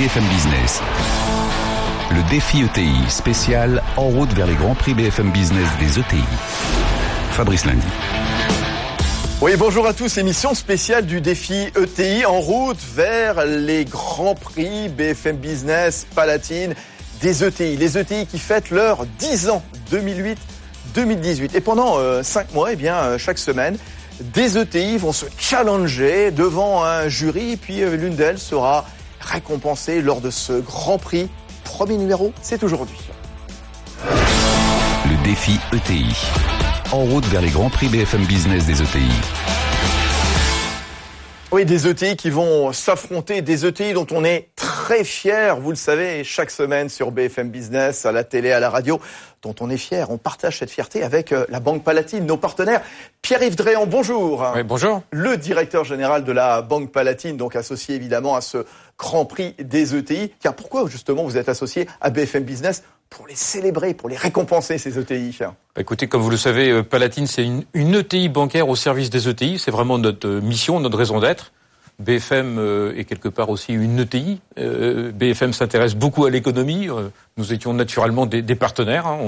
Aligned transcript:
BFM 0.00 0.24
Business. 0.28 0.80
Le 2.10 2.30
défi 2.30 2.62
ETI 2.62 3.10
spécial 3.10 3.82
en 3.98 4.08
route 4.08 4.32
vers 4.32 4.46
les 4.46 4.54
grands 4.54 4.74
prix 4.74 4.94
BFM 4.94 5.30
Business 5.30 5.68
des 5.78 5.98
ETI. 5.98 6.24
Fabrice 7.32 7.66
Lundi. 7.66 7.86
Oui, 9.42 9.52
bonjour 9.58 9.86
à 9.86 9.92
tous. 9.92 10.16
Émission 10.16 10.54
spéciale 10.54 11.04
du 11.04 11.20
défi 11.20 11.68
ETI 11.76 12.24
en 12.24 12.40
route 12.40 12.78
vers 12.94 13.44
les 13.44 13.84
grands 13.84 14.34
prix 14.34 14.88
BFM 14.88 15.36
Business 15.36 16.06
Palatine 16.14 16.74
des 17.20 17.44
ETI. 17.44 17.76
Les 17.76 17.98
ETI 17.98 18.24
qui 18.24 18.38
fêtent 18.38 18.70
leurs 18.70 19.04
10 19.18 19.50
ans 19.50 19.62
2008-2018. 19.92 21.54
Et 21.54 21.60
pendant 21.60 21.96
5 22.22 22.46
euh, 22.46 22.54
mois, 22.54 22.72
eh 22.72 22.76
bien, 22.76 22.96
euh, 22.96 23.18
chaque 23.18 23.38
semaine, 23.38 23.76
des 24.18 24.56
ETI 24.56 24.96
vont 24.96 25.12
se 25.12 25.26
challenger 25.36 26.30
devant 26.30 26.84
un 26.84 27.08
jury. 27.08 27.58
Puis 27.58 27.82
euh, 27.82 27.96
l'une 27.96 28.14
d'elles 28.14 28.38
sera 28.38 28.86
récompensée 29.20 30.02
lors 30.02 30.20
de 30.20 30.30
ce 30.30 30.54
grand 30.54 30.98
prix. 30.98 31.28
Premier 31.64 31.96
numéro, 31.96 32.32
c'est 32.42 32.62
aujourd'hui. 32.62 32.98
Le 34.04 35.24
défi 35.24 35.58
ETI. 35.72 36.14
En 36.92 37.04
route 37.04 37.24
vers 37.26 37.42
les 37.42 37.50
grands 37.50 37.70
prix 37.70 37.88
BFM 37.88 38.24
Business 38.24 38.66
des 38.66 38.82
ETI. 38.82 39.59
Oui, 41.52 41.64
des 41.64 41.88
ETI 41.88 42.14
qui 42.14 42.30
vont 42.30 42.72
s'affronter, 42.72 43.42
des 43.42 43.66
ETI 43.66 43.92
dont 43.92 44.06
on 44.12 44.22
est 44.22 44.50
très 44.54 45.02
fier, 45.02 45.58
vous 45.58 45.70
le 45.70 45.76
savez, 45.76 46.22
chaque 46.22 46.52
semaine 46.52 46.88
sur 46.88 47.10
BFM 47.10 47.50
Business, 47.50 48.06
à 48.06 48.12
la 48.12 48.22
télé, 48.22 48.52
à 48.52 48.60
la 48.60 48.70
radio, 48.70 49.00
dont 49.42 49.56
on 49.58 49.68
est 49.68 49.76
fier. 49.76 50.12
On 50.12 50.16
partage 50.16 50.60
cette 50.60 50.70
fierté 50.70 51.02
avec 51.02 51.32
euh, 51.32 51.46
la 51.48 51.58
Banque 51.58 51.82
Palatine, 51.82 52.24
nos 52.24 52.36
partenaires. 52.36 52.82
Pierre-Yves 53.20 53.56
Dréan, 53.56 53.86
bonjour. 53.86 54.48
Oui, 54.54 54.62
bonjour. 54.62 55.02
Le 55.10 55.36
directeur 55.36 55.82
général 55.82 56.22
de 56.22 56.30
la 56.30 56.62
Banque 56.62 56.92
Palatine, 56.92 57.36
donc 57.36 57.56
associé 57.56 57.96
évidemment 57.96 58.36
à 58.36 58.42
ce 58.42 58.64
Grand 58.96 59.24
Prix 59.24 59.56
des 59.58 59.96
ETI. 59.96 60.32
Car 60.40 60.54
pourquoi 60.54 60.88
justement 60.88 61.24
vous 61.24 61.36
êtes 61.36 61.48
associé 61.48 61.88
à 62.00 62.10
BFM 62.10 62.44
Business 62.44 62.84
pour 63.10 63.26
les 63.26 63.34
célébrer, 63.34 63.92
pour 63.92 64.08
les 64.08 64.16
récompenser, 64.16 64.78
ces 64.78 64.98
ETI 64.98 65.36
bah, 65.40 65.54
Écoutez, 65.76 66.06
comme 66.06 66.22
vous 66.22 66.30
le 66.30 66.36
savez, 66.36 66.70
euh, 66.70 66.82
Palatine, 66.82 67.26
c'est 67.26 67.44
une, 67.44 67.64
une, 67.74 67.96
ETI 67.96 68.28
bancaire 68.28 68.68
au 68.68 68.76
service 68.76 69.10
des 69.10 69.28
ETI. 69.28 69.58
C'est 69.58 69.72
vraiment 69.72 69.98
notre 69.98 70.28
euh, 70.28 70.40
mission, 70.40 70.78
notre 70.80 70.96
raison 70.96 71.18
d'être. 71.18 71.52
BFM 71.98 72.58
euh, 72.58 72.96
est 72.96 73.04
quelque 73.04 73.28
part 73.28 73.50
aussi 73.50 73.74
une 73.74 73.98
ETI. 73.98 74.40
BFM 74.56 75.52
s'intéresse 75.52 75.94
beaucoup 75.94 76.24
à 76.24 76.30
l'économie. 76.30 76.88
nous 77.36 77.52
étions 77.52 77.74
naturellement 77.74 78.24
des, 78.24 78.40
des 78.40 78.54
partenaires. 78.54 79.06
Hein, 79.06 79.18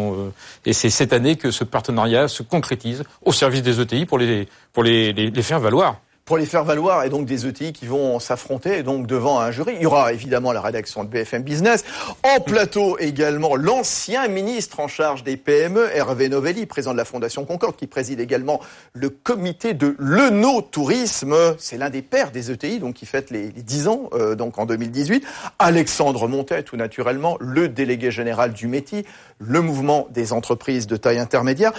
et 0.65 0.73
c'est 0.73 0.89
cette 0.89 1.13
année 1.13 1.37
que 1.37 1.51
ce 1.51 1.65
partenariat 1.65 2.29
se 2.29 2.43
concrétise 2.43 3.03
au 3.23 3.33
service 3.33 3.63
des 3.63 3.81
ETI 3.81 4.07
pour 4.07 4.17
les, 4.17 4.49
pour 4.73 4.85
les, 4.85 5.13
les, 5.13 5.31
les 5.31 5.43
faire 5.43 5.61
valoir 5.61 6.01
pour 6.25 6.39
les 6.39 6.47
faire 6.47 6.65
valoir 6.65 7.05
et 7.05 7.09
donc 7.09 7.27
des 7.27 7.47
ETI 7.47 7.73
qui 7.73 7.87
vont 7.87 8.21
s'affronter 8.21 8.83
donc 8.83 9.07
devant 9.07 9.41
un 9.41 9.51
jury. 9.51 9.75
Il 9.77 9.83
y 9.83 9.87
aura 9.87 10.13
évidemment 10.13 10.53
la 10.53 10.61
rédaction 10.61 11.03
de 11.05 11.09
BFM 11.09 11.43
Business. 11.43 11.85
En 12.23 12.41
plateau 12.41 12.97
également 12.99 13.57
l'ancien 13.57 14.29
ministre 14.29 14.81
en 14.81 14.89
charge 14.89 15.25
des 15.25 15.37
PME, 15.37 15.89
Hervé 15.93 16.29
Novelli, 16.29 16.67
président 16.67 16.93
de 16.93 16.99
la 16.99 17.05
Fondation 17.05 17.45
Concorde, 17.45 17.77
qui 17.77 17.87
préside 17.87 18.21
également 18.21 18.61
le 18.93 19.11
comité 19.11 19.75
de 19.75 19.97
l'Eno-Tourisme. 19.99 21.57
C'est 21.59 21.77
l'un 21.77 21.91
des 21.91 22.03
pères 22.03 22.31
des 22.31 22.51
ETI, 22.51 22.79
donc 22.79 22.95
qui 22.95 23.07
fête 23.07 23.31
les, 23.31 23.49
10 23.49 23.89
ans 23.89 24.11
euh, 24.15 24.35
donc 24.35 24.59
en 24.59 24.67
2018. 24.67 25.27
Alexandre 25.59 26.29
Montet, 26.29 26.63
tout 26.63 26.77
naturellement, 26.77 27.37
le 27.41 27.69
délégué 27.69 28.11
général 28.11 28.53
du 28.53 28.69
METI, 28.69 29.05
le 29.39 29.61
mouvement 29.61 30.07
des 30.11 30.33
entreprises 30.33 30.87
de 30.87 30.97
taille 30.97 31.19
intermédiaire. 31.19 31.73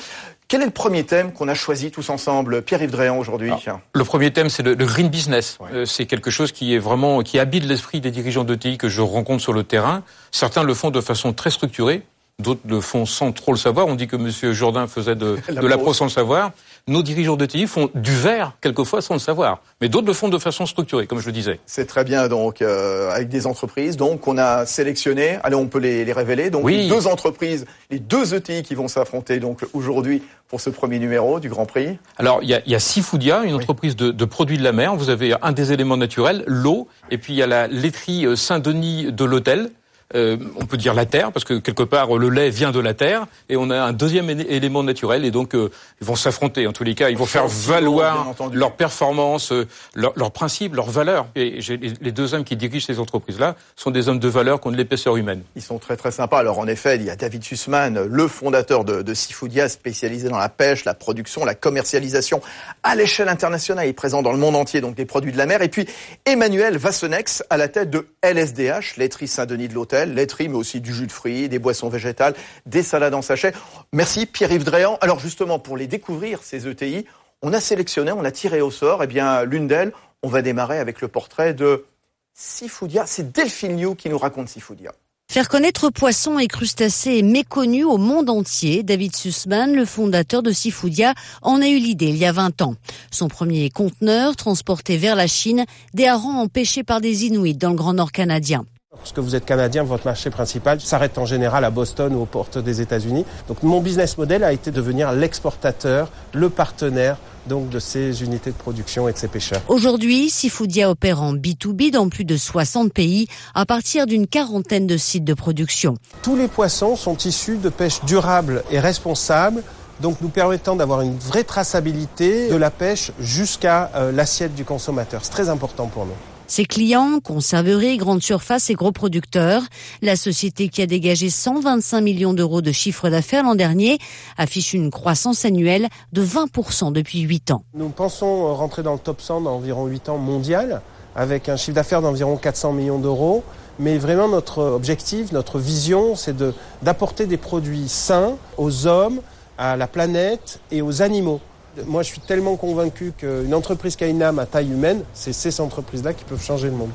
Quel 0.54 0.62
est 0.62 0.66
le 0.66 0.72
premier 0.72 1.04
thème 1.04 1.32
qu'on 1.32 1.48
a 1.48 1.56
choisi 1.56 1.90
tous 1.90 2.12
ensemble, 2.12 2.62
Pierre-Yves 2.62 2.92
Dréan, 2.92 3.18
aujourd'hui 3.18 3.50
Le 3.92 4.04
premier 4.04 4.32
thème, 4.32 4.50
c'est 4.50 4.62
le, 4.62 4.76
green 4.76 5.09
business. 5.09 5.58
Euh, 5.73 5.86
c'est 5.86 6.06
quelque 6.06 6.30
chose 6.30 6.52
qui 6.52 6.76
est 6.76 6.78
vraiment 6.78 7.23
qui 7.23 7.40
habite 7.40 7.66
l'esprit 7.66 8.02
des 8.02 8.12
dirigeants 8.12 8.44
d'ETI 8.44 8.78
que 8.78 8.88
je 8.88 9.02
rencontre 9.02 9.42
sur 9.42 9.52
le 9.52 9.64
terrain. 9.64 10.04
Certains 10.31 10.62
le 10.62 10.76
font 10.76 10.92
de 10.92 11.02
façon 11.02 11.34
très 11.34 11.50
structurée, 11.50 12.04
d'autres 12.38 12.62
le 12.68 12.81
font 12.81 13.08
sans 13.08 13.31
trop 13.31 13.52
le 13.52 13.58
savoir. 13.58 13.88
On 13.88 13.96
dit 13.96 14.06
que 14.06 14.16
M. 14.16 14.54
Jourdain 14.54 14.86
faisait 14.86 15.16
de, 15.16 15.40
de 15.50 15.66
la 15.66 15.80
pro 15.80 15.92
sans 15.92 16.06
le 16.06 16.12
savoir 16.12 16.52
nos 16.88 17.01
dirigeants 17.01 17.38
de 17.38 17.45
TI 17.45 17.67
font 17.67 17.89
du 17.95 18.13
verre 18.13 18.57
quelquefois 18.61 19.01
sans 19.01 19.13
le 19.13 19.19
savoir, 19.19 19.61
mais 19.79 19.89
d'autres 19.89 20.07
le 20.07 20.13
font 20.13 20.29
de 20.29 20.38
façon 20.38 20.66
structurée, 20.66 21.07
comme 21.07 21.19
je 21.19 21.25
le 21.25 21.31
disais. 21.31 21.59
C'est 21.66 21.85
très 21.85 22.03
bien, 22.03 22.27
donc 22.27 22.61
euh, 22.61 23.11
avec 23.11 23.29
des 23.29 23.47
entreprises, 23.47 23.95
donc 23.95 24.21
qu'on 24.21 24.38
a 24.38 24.66
sélectionné. 24.66 25.38
Allez, 25.44 25.55
on 25.55 25.67
peut 25.67 25.79
les, 25.79 26.03
les 26.03 26.13
révéler. 26.13 26.49
Donc 26.49 26.69
les 26.69 26.88
deux 26.88 27.07
entreprises, 27.07 27.66
les 27.89 27.99
deux 27.99 28.33
ETI 28.33 28.63
qui 28.63 28.75
vont 28.75 28.88
s'affronter 28.88 29.39
donc 29.39 29.66
aujourd'hui 29.73 30.21
pour 30.47 30.61
ce 30.61 30.69
premier 30.69 30.99
numéro 30.99 31.39
du 31.39 31.49
Grand 31.49 31.66
Prix. 31.66 31.97
Alors 32.17 32.39
il 32.44 32.49
y 32.49 32.53
a, 32.53 32.61
y 32.67 32.75
a 32.75 32.79
Seafoodia, 32.79 33.44
une 33.44 33.55
entreprise 33.55 33.95
de, 33.95 34.11
de, 34.11 34.25
produits 34.25 34.57
de 34.57 34.63
la 34.63 34.73
mer. 34.73 34.95
Vous 34.95 35.09
avez 35.09 35.33
un 35.41 35.51
des 35.51 35.71
éléments 35.71 35.97
naturels, 35.97 36.44
l'eau, 36.47 36.88
et 37.11 37.17
puis 37.17 37.33
il 37.33 37.38
y 37.38 37.44
a 37.44 37.47
la 37.47 37.67
laiterie 37.67 38.25
euh, 38.25 38.35
Saint-Denis 38.35 39.11
de 39.11 39.23
l'hôtel 39.23 39.71
euh, 40.16 40.38
on 40.56 40.66
peut 40.66 40.78
dire 40.78 40.94
la 40.94 41.06
terre, 41.06 41.31
parce 41.31 41.44
que 41.44 41.56
quelque 41.56 41.84
part 41.84 42.16
le 42.18 42.30
lait 42.30 42.50
vient 42.50 42.72
de 42.72 42.80
la 42.80 42.94
terre, 42.94 43.25
et 43.50 43.58
on 43.58 43.69
a 43.69 43.81
un 43.81 43.94
deuxième 43.94 44.30
élément 44.30 44.84
naturel, 44.84 45.25
et 45.25 45.31
donc 45.31 45.56
euh, 45.56 45.72
ils 46.02 46.08
vont 46.08 46.16
s'affronter. 46.16 46.68
En 46.68 46.74
tous 46.74 46.84
les 46.84 46.96
cas, 46.96 47.09
ils 47.09 47.18
vont 47.18 47.25
faire 47.25 47.47
valoir 47.47 48.34
leurs 48.52 48.74
performances, 48.74 49.52
euh, 49.52 49.68
leurs 49.96 50.13
leur 50.16 50.31
principes, 50.31 50.75
leurs 50.75 50.90
valeurs. 50.90 51.28
Et 51.36 51.59
les 52.02 52.12
deux 52.12 52.34
hommes 52.34 52.44
qui 52.44 52.56
dirigent 52.56 52.86
ces 52.86 53.00
entreprises-là 53.00 53.56
sont 53.75 53.92
des 53.92 54.08
hommes 54.08 54.19
de 54.19 54.28
valeur 54.28 54.62
qui 54.62 54.68
ont 54.68 54.72
de 54.72 54.78
l'épaisseur 54.78 55.18
humaine. 55.18 55.42
Ils 55.56 55.62
sont 55.62 55.80
très 55.80 55.97
très 55.97 56.12
sympas. 56.12 56.40
Alors 56.40 56.59
en 56.59 56.68
effet, 56.68 56.96
il 56.96 57.03
y 57.03 57.09
a 57.09 57.16
David 57.16 57.44
Sussman, 57.44 58.06
le 58.06 58.28
fondateur 58.28 58.86
de, 58.86 59.02
de 59.02 59.13
Seafoodia, 59.13 59.69
spécialisé 59.69 60.30
dans 60.30 60.38
la 60.38 60.50
pêche, 60.50 60.86
la 60.86 60.94
production, 60.94 61.46
la 61.46 61.56
commercialisation 61.56 62.42
à 62.84 62.96
l'échelle 62.96 63.30
internationale. 63.30 63.88
Il 63.88 63.90
est 63.90 63.94
présent 63.94 64.22
dans 64.22 64.31
le 64.31 64.38
monde 64.38 64.56
entier, 64.56 64.81
donc 64.81 64.96
des 64.96 65.06
produits 65.06 65.31
de 65.31 65.38
la 65.38 65.46
mer. 65.46 65.62
Et 65.62 65.69
puis 65.69 65.88
Emmanuel 66.25 66.78
Vassonex 66.78 67.44
à 67.50 67.58
la 67.58 67.68
tête 67.68 67.90
de 67.90 68.08
LSDH, 68.22 68.97
laiterie 68.97 69.28
Saint-Denis 69.28 69.68
de 69.68 69.74
l'Hôtel 69.74 69.93
laiterie, 69.94 70.50
mais 70.50 70.58
aussi 70.58 70.81
du 70.81 70.94
jus 70.94 71.08
de 71.08 71.12
fruits, 71.12 71.50
des 71.50 71.59
boissons 71.59 71.90
végétales, 71.90 72.34
des 72.66 72.84
salades 72.84 73.14
en 73.14 73.22
sachet. 73.22 73.54
Merci 73.92 74.26
Pierre-Yves 74.26 74.64
Dréan. 74.64 74.98
Alors 75.02 75.20
justement, 75.20 75.59
pour 75.59 75.78
les 75.78 75.88
découvrir, 75.88 76.40
ces 76.44 76.68
ETI, 76.68 77.06
on 77.42 77.54
a 77.54 77.59
sélectionné, 77.59 78.12
on 78.12 78.24
a 78.24 78.31
tiré 78.31 78.62
au 78.62 78.72
sort, 78.72 79.04
eh 79.04 79.08
bien, 79.08 79.44
l'une 79.44 79.68
d'elles, 79.68 79.92
on 80.24 80.30
va 80.30 80.42
démarrer 80.42 80.80
avec 80.80 81.02
le 81.02 81.08
portrait 81.08 81.54
de 81.54 81.86
Sifoudia. 82.34 83.06
C'est 83.06 83.31
Delphine 83.31 83.80
Liu 83.80 83.96
qui 83.96 84.09
nous 84.09 84.18
raconte 84.18 84.50
Sifoudia. 84.50 84.94
Faire 85.31 85.50
connaître 85.50 85.90
poissons 85.90 86.38
et 86.38 86.48
crustacés 86.48 87.18
est 87.18 87.24
méconnu 87.24 87.84
au 87.84 87.98
monde 87.98 88.30
entier. 88.30 88.84
David 88.84 89.16
Sussman, 89.16 89.74
le 89.74 89.86
fondateur 89.86 90.44
de 90.44 90.52
Sifoudia, 90.52 91.16
en 91.42 91.62
a 91.62 91.68
eu 91.68 91.80
l'idée 91.80 92.10
il 92.10 92.18
y 92.18 92.25
a 92.25 92.31
20 92.31 92.62
ans. 92.62 92.75
Son 93.10 93.30
premier 93.30 93.70
conteneur 93.70 94.36
transportait 94.36 94.98
vers 94.98 95.16
la 95.16 95.28
Chine 95.28 95.66
des 95.94 96.06
harengs 96.06 96.38
empêchés 96.38 96.84
par 96.84 97.02
des 97.02 97.25
Inuits 97.25 97.56
dans 97.56 97.72
le 97.72 97.75
Grand 97.75 97.94
Nord 97.94 98.12
canadien. 98.12 98.66
Parce 98.98 99.12
que 99.12 99.22
vous 99.22 99.36
êtes 99.36 99.46
canadien, 99.46 99.84
votre 99.84 100.06
marché 100.06 100.30
principal 100.30 100.80
s'arrête 100.80 101.18
en 101.18 101.26
général 101.26 101.66
à 101.66 101.70
Boston 101.70 102.16
ou 102.16 102.22
aux 102.22 102.26
portes 102.26 102.58
des 102.58 102.80
États-Unis. 102.81 103.26
Donc 103.48 103.62
mon 103.64 103.81
business 103.81 104.18
model 104.18 104.44
a 104.44 104.54
été 104.54 104.72
de 104.72 104.76
devenir 104.76 105.12
l'exportateur, 105.12 106.09
le 106.34 106.50
partenaire 106.50 107.18
donc 107.48 107.70
de 107.70 107.80
ces 107.80 108.24
unités 108.24 108.52
de 108.52 108.56
production 108.56 109.09
et 109.09 109.14
de 109.14 109.18
ces 109.18 109.28
pêcheurs. 109.28 109.62
Aujourd'hui, 109.68 110.30
Seafoodia 110.30 110.90
opère 110.90 111.22
en 111.22 111.34
B2B 111.34 111.92
dans 111.92 112.08
plus 112.08 112.24
de 112.24 112.38
60 112.38 112.94
pays 112.94 113.28
à 113.54 113.66
partir 113.66 114.06
d'une 114.06 114.28
quarantaine 114.28 114.88
de 114.88 114.96
sites 114.96 115.25
de 115.25 115.34
production. 115.34 115.96
Tous 116.22 116.38
les 116.38 116.48
poissons 116.48 116.96
sont 116.96 117.18
issus 117.18 117.58
de 117.58 117.70
pêche 117.70 118.04
durable 118.06 118.64
et 118.72 118.80
responsable 118.80 119.64
donc 120.00 120.18
nous 120.22 120.30
permettant 120.30 120.75
d'avoir 120.75 121.02
une 121.02 121.18
vraie 121.18 121.44
traçabilité 121.44 122.50
de 122.50 122.56
la 122.56 122.72
pêche 122.72 123.12
jusqu'à 123.20 123.92
euh, 123.96 124.12
l'assiette 124.12 124.56
du 124.56 124.66
consommateur. 124.66 125.22
C'est 125.24 125.31
très 125.31 125.50
important 125.50 125.88
pour 125.88 126.06
nous. 126.06 126.14
Ses 126.48 126.66
clients, 126.66 127.20
conserveries, 127.24 127.98
grandes 127.98 128.22
surfaces 128.22 128.70
et 128.70 128.74
gros 128.74 128.92
producteurs, 128.92 129.64
la 130.02 130.16
société 130.16 130.68
qui 130.68 130.81
a 130.81 130.86
dégagé 130.86 131.30
125 131.30 132.02
millions 132.02 132.34
d'euros 132.34 132.62
de 132.62 132.72
chiffre 132.72 133.09
d'affaires 133.09 133.44
l'an 133.44 133.56
dernier 133.56 133.98
affiche 134.38 134.74
une 134.74 134.92
croissance 134.92 135.46
annuelle 135.46 135.88
de 136.12 136.24
20% 136.24 136.92
depuis 136.92 137.22
8 137.22 137.52
ans. 137.52 137.64
Nous 137.74 137.90
pensons 137.90 138.54
rentrer 138.56 138.84
dans 138.84 138.94
le 138.94 139.00
top 139.00 139.22
100 139.22 139.42
dans 139.42 139.56
environ 139.56 139.86
8 139.88 140.09
ans 140.09 140.18
mondial 140.18 140.81
avec 141.16 141.48
un 141.48 141.56
chiffre 141.56 141.76
d'affaires 141.76 142.02
d'environ 142.02 142.38
400 142.38 142.74
millions 142.74 143.00
d'euros. 143.00 143.44
Mais 143.80 143.98
vraiment 143.98 144.28
notre 144.28 144.62
objectif, 144.62 145.31
notre 145.31 145.57
vision, 145.60 146.16
c'est 146.16 146.36
d'apporter 146.84 147.25
des 147.25 147.38
produits 147.38 147.88
sains 147.88 148.36
aux 148.57 148.86
hommes, 148.86 149.19
à 149.57 149.78
la 149.78 149.88
planète 149.88 150.60
et 150.72 150.81
aux 150.81 151.01
animaux. 151.01 151.39
Moi, 151.86 152.04
je 152.04 152.10
suis 152.10 152.22
tellement 152.22 152.56
convaincu 152.56 153.14
qu'une 153.18 153.54
entreprise 153.54 153.96
qui 153.96 154.04
a 154.04 154.08
une 154.08 154.22
âme 154.22 154.40
à 154.40 154.46
taille 154.46 154.72
humaine, 154.72 155.04
c'est 155.14 155.34
ces 155.34 155.60
entreprises-là 155.60 156.14
qui 156.14 156.24
peuvent 156.24 156.44
changer 156.44 156.68
le 156.68 156.75
monde. 156.75 156.92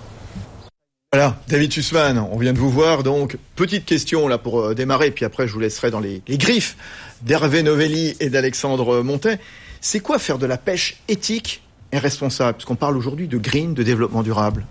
Voilà, 1.12 1.36
David 1.48 1.72
Sussman, 1.72 2.18
on 2.18 2.36
vient 2.36 2.52
de 2.52 2.58
vous 2.58 2.70
voir. 2.70 3.02
Donc, 3.02 3.38
petite 3.56 3.86
question 3.86 4.28
là 4.28 4.36
pour 4.36 4.60
euh, 4.60 4.74
démarrer, 4.74 5.10
puis 5.10 5.24
après 5.24 5.48
je 5.48 5.54
vous 5.54 5.58
laisserai 5.58 5.90
dans 5.90 6.00
les, 6.00 6.22
griffes 6.28 6.76
d'Hervé 7.22 7.62
Novelli 7.62 8.14
et 8.20 8.28
d'Alexandre 8.28 9.00
Montet. 9.02 9.40
C'est 9.80 10.00
quoi 10.00 10.18
faire 10.18 10.36
de 10.36 10.44
la 10.44 10.58
pêche 10.58 11.00
éthique 11.08 11.62
et 11.92 11.98
responsable? 11.98 12.58
Parce 12.58 12.66
qu'on 12.66 12.76
parle 12.76 12.96
aujourd'hui 12.96 13.26
de 13.26 13.38
green, 13.38 13.72
de 13.72 13.82
développement 13.82 14.22
durable. 14.22 14.66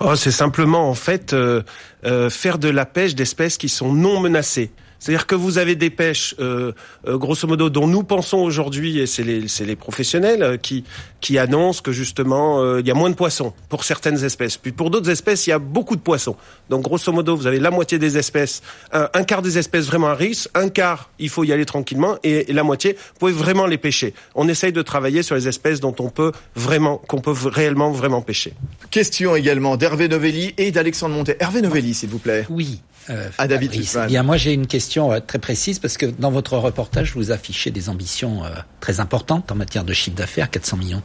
Oh, 0.00 0.14
c'est 0.14 0.30
simplement 0.30 0.90
en 0.90 0.94
fait 0.94 1.32
euh, 1.32 1.62
euh, 2.04 2.28
faire 2.28 2.58
de 2.58 2.68
la 2.68 2.84
pêche 2.84 3.14
d'espèces 3.14 3.56
qui 3.56 3.70
sont 3.70 3.94
non 3.94 4.20
menacées. 4.20 4.70
C'est-à-dire 5.06 5.28
que 5.28 5.36
vous 5.36 5.58
avez 5.58 5.76
des 5.76 5.90
pêches, 5.90 6.34
euh, 6.40 6.72
euh, 7.06 7.16
grosso 7.16 7.46
modo, 7.46 7.70
dont 7.70 7.86
nous 7.86 8.02
pensons 8.02 8.38
aujourd'hui, 8.38 8.98
et 8.98 9.06
c'est 9.06 9.22
les, 9.22 9.44
les 9.60 9.76
professionnels 9.76 10.42
euh, 10.42 10.56
qui, 10.56 10.82
qui 11.20 11.38
annoncent 11.38 11.80
que 11.80 11.92
justement, 11.92 12.76
il 12.78 12.84
y 12.84 12.90
a 12.90 12.94
moins 12.94 13.10
de 13.10 13.14
poissons 13.14 13.52
pour 13.68 13.84
certaines 13.84 14.24
espèces. 14.24 14.56
Puis 14.56 14.72
pour 14.72 14.90
d'autres 14.90 15.08
espèces, 15.08 15.46
il 15.46 15.50
y 15.50 15.52
a 15.52 15.60
beaucoup 15.60 15.94
de 15.94 16.00
poissons. 16.00 16.34
Donc 16.70 16.82
grosso 16.82 17.12
modo, 17.12 17.36
vous 17.36 17.46
avez 17.46 17.60
la 17.60 17.70
moitié 17.70 18.00
des 18.00 18.18
espèces, 18.18 18.62
un, 18.92 19.22
quart 19.22 19.42
des 19.42 19.58
espèces 19.58 19.86
vraiment 19.86 20.08
à 20.08 20.14
risque, 20.14 20.48
un 20.54 20.68
quart, 20.68 21.08
il 21.20 21.28
faut 21.28 21.44
y 21.44 21.52
aller 21.52 21.66
tranquillement, 21.66 22.16
et, 22.24 22.52
la 22.52 22.64
moitié, 22.64 22.94
vous 22.94 23.18
pouvez 23.20 23.32
vraiment 23.32 23.66
les 23.66 23.78
pêcher. 23.78 24.12
On 24.34 24.48
essaye 24.48 24.72
de 24.72 24.82
travailler 24.82 25.22
sur 25.22 25.36
les 25.36 25.46
espèces 25.46 25.78
dont 25.78 25.94
on 26.00 26.08
peut 26.08 26.32
vraiment, 26.56 26.98
qu'on 26.98 27.20
peut 27.20 27.34
réellement 27.44 27.92
vraiment 27.92 28.22
pêcher. 28.22 28.54
Question 28.90 29.36
également 29.36 29.76
d'Hervé 29.76 30.08
Novelli 30.08 30.52
et 30.58 30.72
d'Alexandre 30.72 31.14
Montet. 31.14 31.36
Hervé 31.38 31.62
Novelli, 31.62 31.94
s'il 31.94 32.08
vous 32.08 32.18
plaît. 32.18 32.44
Oui. 32.50 32.80
Euh, 33.10 33.28
à 33.38 33.46
David 33.46 33.72
Bien, 34.08 34.22
moi 34.22 34.36
j'ai 34.36 34.52
une 34.52 34.66
question 34.66 34.95
euh, 34.98 35.20
très 35.20 35.38
précise 35.38 35.78
parce 35.78 35.96
que 35.96 36.06
dans 36.06 36.30
votre 36.30 36.56
reportage, 36.56 37.14
vous 37.14 37.30
affichez 37.30 37.70
des 37.70 37.88
ambitions 37.88 38.44
euh, 38.44 38.50
très 38.80 39.00
importantes 39.00 39.52
en 39.52 39.54
matière 39.54 39.84
de 39.84 39.92
chiffre 39.92 40.16
d'affaires, 40.16 40.50
400 40.50 40.76
millions 40.76 41.02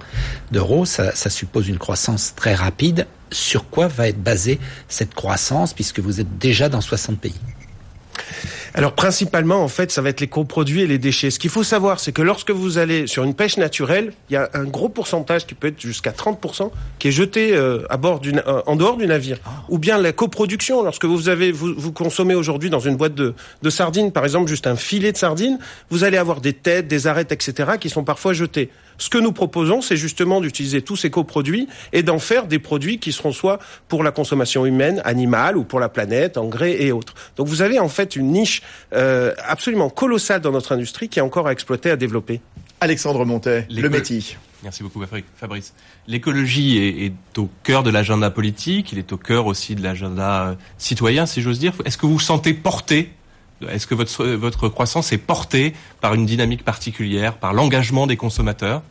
d'euros. 0.52 0.86
Ça, 0.86 1.16
ça 1.16 1.30
suppose 1.30 1.68
une 1.68 1.78
croissance 1.78 2.34
très 2.36 2.56
rapide. 2.56 3.08
Sur 3.32 3.70
quoi 3.70 3.88
va 3.88 4.08
être 4.08 4.22
basée 4.22 4.60
cette 4.88 5.14
croissance 5.14 5.74
puisque 5.74 6.00
vous 6.00 6.20
êtes 6.20 6.38
déjà 6.38 6.70
dans 6.70 6.82
60 6.82 7.20
pays? 7.20 7.40
Alors 8.74 8.94
principalement, 8.94 9.64
en 9.64 9.68
fait, 9.68 9.92
ça 9.92 10.02
va 10.02 10.10
être 10.10 10.22
les 10.22 10.28
coproduits 10.28 10.82
et 10.82 10.88
les 10.88 10.98
déchets. 10.98 11.30
Ce 11.30 11.40
qu'il 11.40 11.50
faut 11.50 11.64
savoir, 11.64 12.00
c'est 12.00 12.12
que 12.12 12.22
lorsque 12.22 12.52
vous 12.52 12.78
allez 12.78 13.08
sur 13.08 13.24
une 13.24 13.34
pêche 13.34 13.58
naturelle, 13.58 14.14
il 14.30 14.34
y 14.34 14.36
a 14.38 14.50
un 14.54 14.64
gros 14.64 14.90
pourcentage 14.90 15.46
qui 15.46 15.56
peut 15.56 15.68
être 15.68 15.82
jusqu'à 15.82 16.12
30% 16.12 16.72
qui 17.00 17.10
est 17.10 17.12
jeté 17.12 17.56
euh, 17.56 17.84
à 17.90 17.98
bord 17.98 18.20
d'une, 18.20 18.44
euh, 18.48 18.62
en 18.66 18.76
dehors 18.76 18.98
du 18.98 19.08
navire. 19.08 19.38
Ah. 19.46 19.64
Ou 19.70 19.78
bien 19.78 19.98
la 19.98 20.14
coproduction, 20.14 20.84
lorsque 20.84 21.06
vous 21.06 21.30
avez, 21.30 21.52
vous, 21.52 21.74
vous 21.76 21.92
consommez 21.92 22.36
aujourd'hui 22.36 22.70
dans 22.70 22.80
une 22.80 22.96
boîte 22.96 23.16
de, 23.16 23.34
de 23.62 23.70
sardines, 23.70 24.12
par 24.12 24.24
exemple, 24.24 24.50
juste 24.50 24.68
un 24.68 24.76
filet 24.76 25.12
de 25.12 25.18
sardines, 25.18 25.60
vous 25.90 26.04
allez 26.04 26.18
avoir 26.18 26.40
des 26.40 26.54
têtes, 26.54 26.88
des 26.88 27.08
arêtes, 27.08 27.32
etc., 27.32 27.72
qui 27.80 27.90
sont 27.90 28.04
parfois 28.04 28.34
jetés. 28.34 28.70
Ce 29.02 29.10
que 29.10 29.18
nous 29.18 29.32
proposons, 29.32 29.82
c'est 29.82 29.98
justement 29.98 30.42
d'utiliser 30.42 30.84
tous 30.84 30.96
ces 30.96 31.10
coproduits 31.10 31.68
et 31.92 32.04
d'en 32.04 32.20
faire 32.20 32.46
des 32.46 32.60
produits 32.60 33.00
qui 33.00 33.12
seront 33.12 33.32
soit 33.32 33.58
pour 33.88 34.04
la 34.04 34.12
consommation 34.12 34.64
humaine, 34.64 35.02
animale, 35.06 35.58
ou 35.58 35.64
pour 35.64 35.80
la 35.80 35.90
planète, 35.90 36.38
engrais 36.38 36.84
et 36.84 36.92
autres. 36.92 37.16
Donc 37.36 37.48
vous 37.48 37.64
avez 37.64 37.80
en 37.80 37.90
fait 37.90 38.16
une 38.16 38.28
niche 38.28 38.61
euh, 38.94 39.34
absolument 39.46 39.90
colossale 39.90 40.42
dans 40.42 40.52
notre 40.52 40.74
industrie 40.74 41.10
qui 41.10 41.20
est 41.20 41.22
encore 41.22 41.48
à 41.48 41.52
exploiter, 41.52 41.92
à 41.92 41.96
développer. 41.96 42.42
Alexandre 42.80 43.26
Montet, 43.26 43.68
le 43.70 43.90
métier. 43.90 44.24
Merci 44.64 44.84
beaucoup 44.84 45.04
Fabrice. 45.36 45.74
L'écologie 46.08 46.78
est, 46.78 47.38
au 47.38 47.50
cœur 47.64 47.84
de 47.84 47.90
l'agenda 47.90 48.30
politique, 48.30 48.92
il 48.92 49.00
est 49.00 49.12
au 49.12 49.18
cœur 49.18 49.48
aussi 49.48 49.76
de 49.76 49.84
l'agenda 49.84 50.50
euh, 50.50 50.56
citoyen, 50.78 51.26
si 51.26 51.42
j'ose 51.42 51.60
dire. 51.60 51.74
Est-ce 51.86 51.98
que 51.98 52.06
vous 52.06 52.14
vous 52.14 52.20
sentez 52.20 52.54
porté? 52.54 53.12
Est-ce 53.70 53.88
que 53.88 53.96
votre, 53.96 54.26
votre 54.26 54.70
croissance 54.70 55.12
est 55.12 55.18
portée 55.18 55.74
par 56.00 56.14
une 56.14 56.26
dynamique 56.26 56.64
particulière, 56.64 57.38
par 57.38 57.54
l'engagement 57.54 58.08
des 58.08 58.18
consommateurs? 58.18 58.82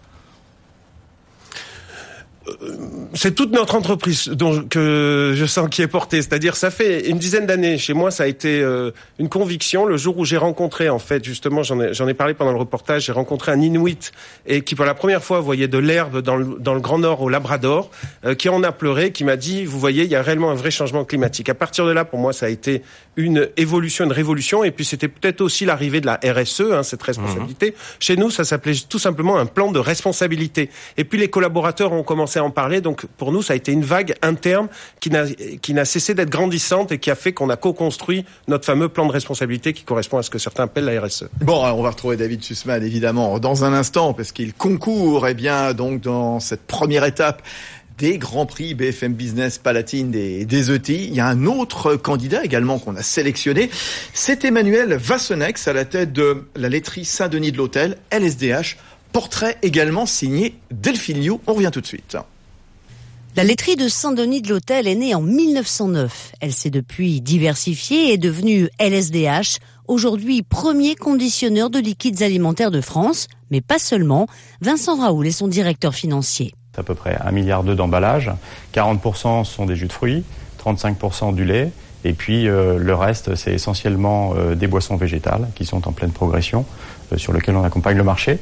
C'est 3.15 3.35
toute 3.35 3.53
notre 3.53 3.75
entreprise 3.75 4.29
dont 4.29 4.63
que 4.63 5.35
je 5.37 5.45
sens 5.47 5.69
qui 5.69 5.83
est 5.83 5.89
portée. 5.89 6.23
C'est-à-dire, 6.23 6.57
ça 6.57 6.71
fait 6.71 7.09
une 7.09 7.19
dizaine 7.19 7.47
d'années 7.47 7.79
chez 7.79 7.95
moi, 7.95 8.11
ça 8.11 8.25
a 8.25 8.27
été 8.27 8.61
euh, 8.61 8.91
une 9.19 9.29
conviction. 9.29 9.85
Le 9.85 9.97
jour 9.97 10.19
où 10.19 10.25
j'ai 10.25 10.37
rencontré, 10.37 10.89
en 10.89 10.99
fait, 10.99 11.25
justement, 11.25 11.63
j'en 11.63 11.81
ai, 11.81 11.95
j'en 11.95 12.09
ai 12.09 12.15
parlé 12.15 12.35
pendant 12.35 12.53
le 12.53 12.59
reportage, 12.59 13.07
j'ai 13.07 13.13
rencontré 13.13 13.53
un 13.53 13.61
Inuit 13.61 14.13
et 14.47 14.63
qui 14.63 14.75
pour 14.75 14.85
la 14.85 14.95
première 14.95 15.23
fois 15.23 15.41
voyait 15.41 15.69
de 15.69 15.79
l'herbe 15.79 16.23
dans 16.23 16.37
le, 16.37 16.57
dans 16.59 16.75
le 16.75 16.81
Grand 16.81 16.99
Nord 16.99 17.23
au 17.23 17.29
Labrador, 17.29 17.91
euh, 18.25 18.35
qui 18.35 18.49
en 18.49 18.63
a 18.63 18.73
pleuré, 18.73 19.13
qui 19.13 19.25
m'a 19.25 19.37
dit, 19.37 19.65
vous 19.65 19.79
voyez, 19.79 20.05
il 20.05 20.11
y 20.11 20.17
a 20.17 20.23
réellement 20.23 20.51
un 20.51 20.55
vrai 20.55 20.71
changement 20.71 21.05
climatique. 21.05 21.49
À 21.49 21.55
partir 21.55 21.87
de 21.87 21.93
là, 21.93 22.05
pour 22.05 22.19
moi, 22.19 22.33
ça 22.33 22.47
a 22.47 22.49
été 22.49 22.83
une 23.17 23.49
évolution, 23.57 24.05
une 24.05 24.13
révolution, 24.13 24.65
et 24.65 24.71
puis 24.71 24.85
c'était 24.85 25.09
peut-être 25.09 25.41
aussi 25.41 25.65
l'arrivée 25.65 26.01
de 26.01 26.07
la 26.07 26.19
RSE, 26.25 26.63
hein, 26.73 26.83
cette 26.83 27.03
responsabilité. 27.03 27.71
Mhm. 27.71 27.77
Chez 28.01 28.17
nous, 28.17 28.31
ça 28.31 28.45
s'appelait 28.45 28.75
tout 28.89 28.99
simplement 28.99 29.39
un 29.39 29.47
plan 29.47 29.71
de 29.71 29.79
responsabilité. 29.79 30.71
Et 30.97 31.05
puis 31.05 31.19
les 31.19 31.29
collaborateurs 31.29 31.93
ont 31.93 32.03
commencé 32.03 32.40
en 32.41 32.51
parler, 32.51 32.81
donc 32.81 33.07
pour 33.17 33.33
nous, 33.33 33.43
ça 33.43 33.53
a 33.53 33.57
été 33.57 33.73
une 33.73 33.85
vague 33.85 34.15
interne 34.23 34.69
qui 35.01 35.11
n'a 35.11 35.85
cessé 35.85 36.15
d'être 36.15 36.31
grandissante 36.31 36.93
et 36.93 36.99
qui 36.99 37.11
a 37.11 37.15
fait 37.15 37.33
qu'on 37.33 37.51
a 37.51 37.57
co-construit 37.57 38.25
notre 38.49 38.65
fameux 38.65 38.89
plan 38.89 39.07
de 39.07 39.13
responsabilité 39.13 39.73
qui 39.73 39.85
correspond 39.85 40.19
à 40.19 40.23
ce 40.23 40.31
que 40.31 40.39
certains 40.39 40.65
appellent 40.65 40.85
la 40.85 41.01
RSE. 41.01 41.29
Bon, 41.41 41.65
on 41.65 41.83
va 41.83 41.91
retrouver 41.91 42.17
David 42.17 42.43
Sussman 42.43 42.83
évidemment 42.83 43.39
dans 43.39 43.65
un 43.65 43.73
instant 43.73 44.13
parce 44.13 44.33
qu'il 44.33 44.55
concourt 44.55 45.29
eh 45.29 45.35
bien 45.35 45.75
donc 45.75 46.01
dans 46.01 46.41
cette 46.41 46.67
première 46.67 47.05
étape 47.05 47.43
des 48.01 48.17
Grands 48.17 48.47
Prix 48.47 48.75
BFM 48.75 49.13
Business 49.13 49.59
Palatine 49.59 50.11
des, 50.11 50.47
des 50.47 50.73
ETI. 50.73 51.09
Il 51.09 51.15
y 51.15 51.21
a 51.21 51.27
un 51.27 51.45
autre 51.45 51.97
candidat 51.97 52.43
également 52.43 52.79
qu'on 52.79 52.97
a 52.97 53.03
sélectionné. 53.03 53.69
C'est 54.15 54.43
Emmanuel 54.47 54.95
Vassonex 54.95 55.69
à 55.69 55.75
la 55.75 55.85
tête 55.85 56.15
de 56.15 56.45
la 56.57 56.71
laiterie 56.71 57.05
Saint-Denis 57.05 57.53
de 57.53 57.59
l'Hôtel, 57.59 57.99
LSDH. 58.11 58.79
Portrait 59.13 59.59
également 59.63 60.07
signé 60.07 60.55
Delphine 60.71 61.21
Liu. 61.21 61.33
On 61.47 61.55
revient 61.55 61.71
tout 61.73 61.81
de 61.81 61.87
suite. 61.87 62.17
La 63.37 63.45
laiterie 63.45 63.77
de 63.77 63.89
Saint-Denis 63.89 64.43
de 64.43 64.49
l'Hôtel 64.49 64.89
est 64.89 64.95
née 64.97 65.15
en 65.15 65.21
1909. 65.21 66.33
Elle 66.41 66.53
s'est 66.53 66.71
depuis 66.71 67.21
diversifiée 67.21 68.09
et 68.09 68.15
est 68.15 68.19
devenue 68.19 68.69
LSDH, 68.81 69.59
aujourd'hui 69.87 70.43
premier 70.43 70.97
conditionneur 70.97 71.71
de 71.71 71.79
liquides 71.79 72.23
alimentaires 72.23 72.73
de 72.73 72.81
France, 72.81 73.29
mais 73.53 73.61
pas 73.61 73.79
seulement. 73.79 74.27
Vincent 74.61 74.97
Raoul 74.97 75.29
est 75.29 75.33
son 75.33 75.47
directeur 75.47 75.95
financier. 75.95 76.55
C'est 76.75 76.81
à 76.81 76.83
peu 76.83 76.97
près 76.97 77.17
un 77.21 77.31
milliard 77.31 77.63
d'emballage. 77.63 78.33
40% 78.75 79.45
sont 79.45 79.65
des 79.65 79.77
jus 79.77 79.87
de 79.87 79.93
fruits, 79.93 80.25
35% 80.65 81.33
du 81.35 81.45
lait. 81.45 81.71
Et 82.05 82.15
puis 82.15 82.49
euh, 82.49 82.79
le 82.79 82.95
reste, 82.95 83.35
c'est 83.35 83.53
essentiellement 83.53 84.35
euh, 84.37 84.55
des 84.55 84.67
boissons 84.67 84.97
végétales 84.97 85.49
qui 85.55 85.67
sont 85.67 85.87
en 85.87 85.93
pleine 85.93 86.13
progression, 86.13 86.65
euh, 87.13 87.19
sur 87.19 87.33
lesquelles 87.33 87.57
on 87.57 87.65
accompagne 87.65 87.97
le 87.97 88.05
marché. 88.05 88.39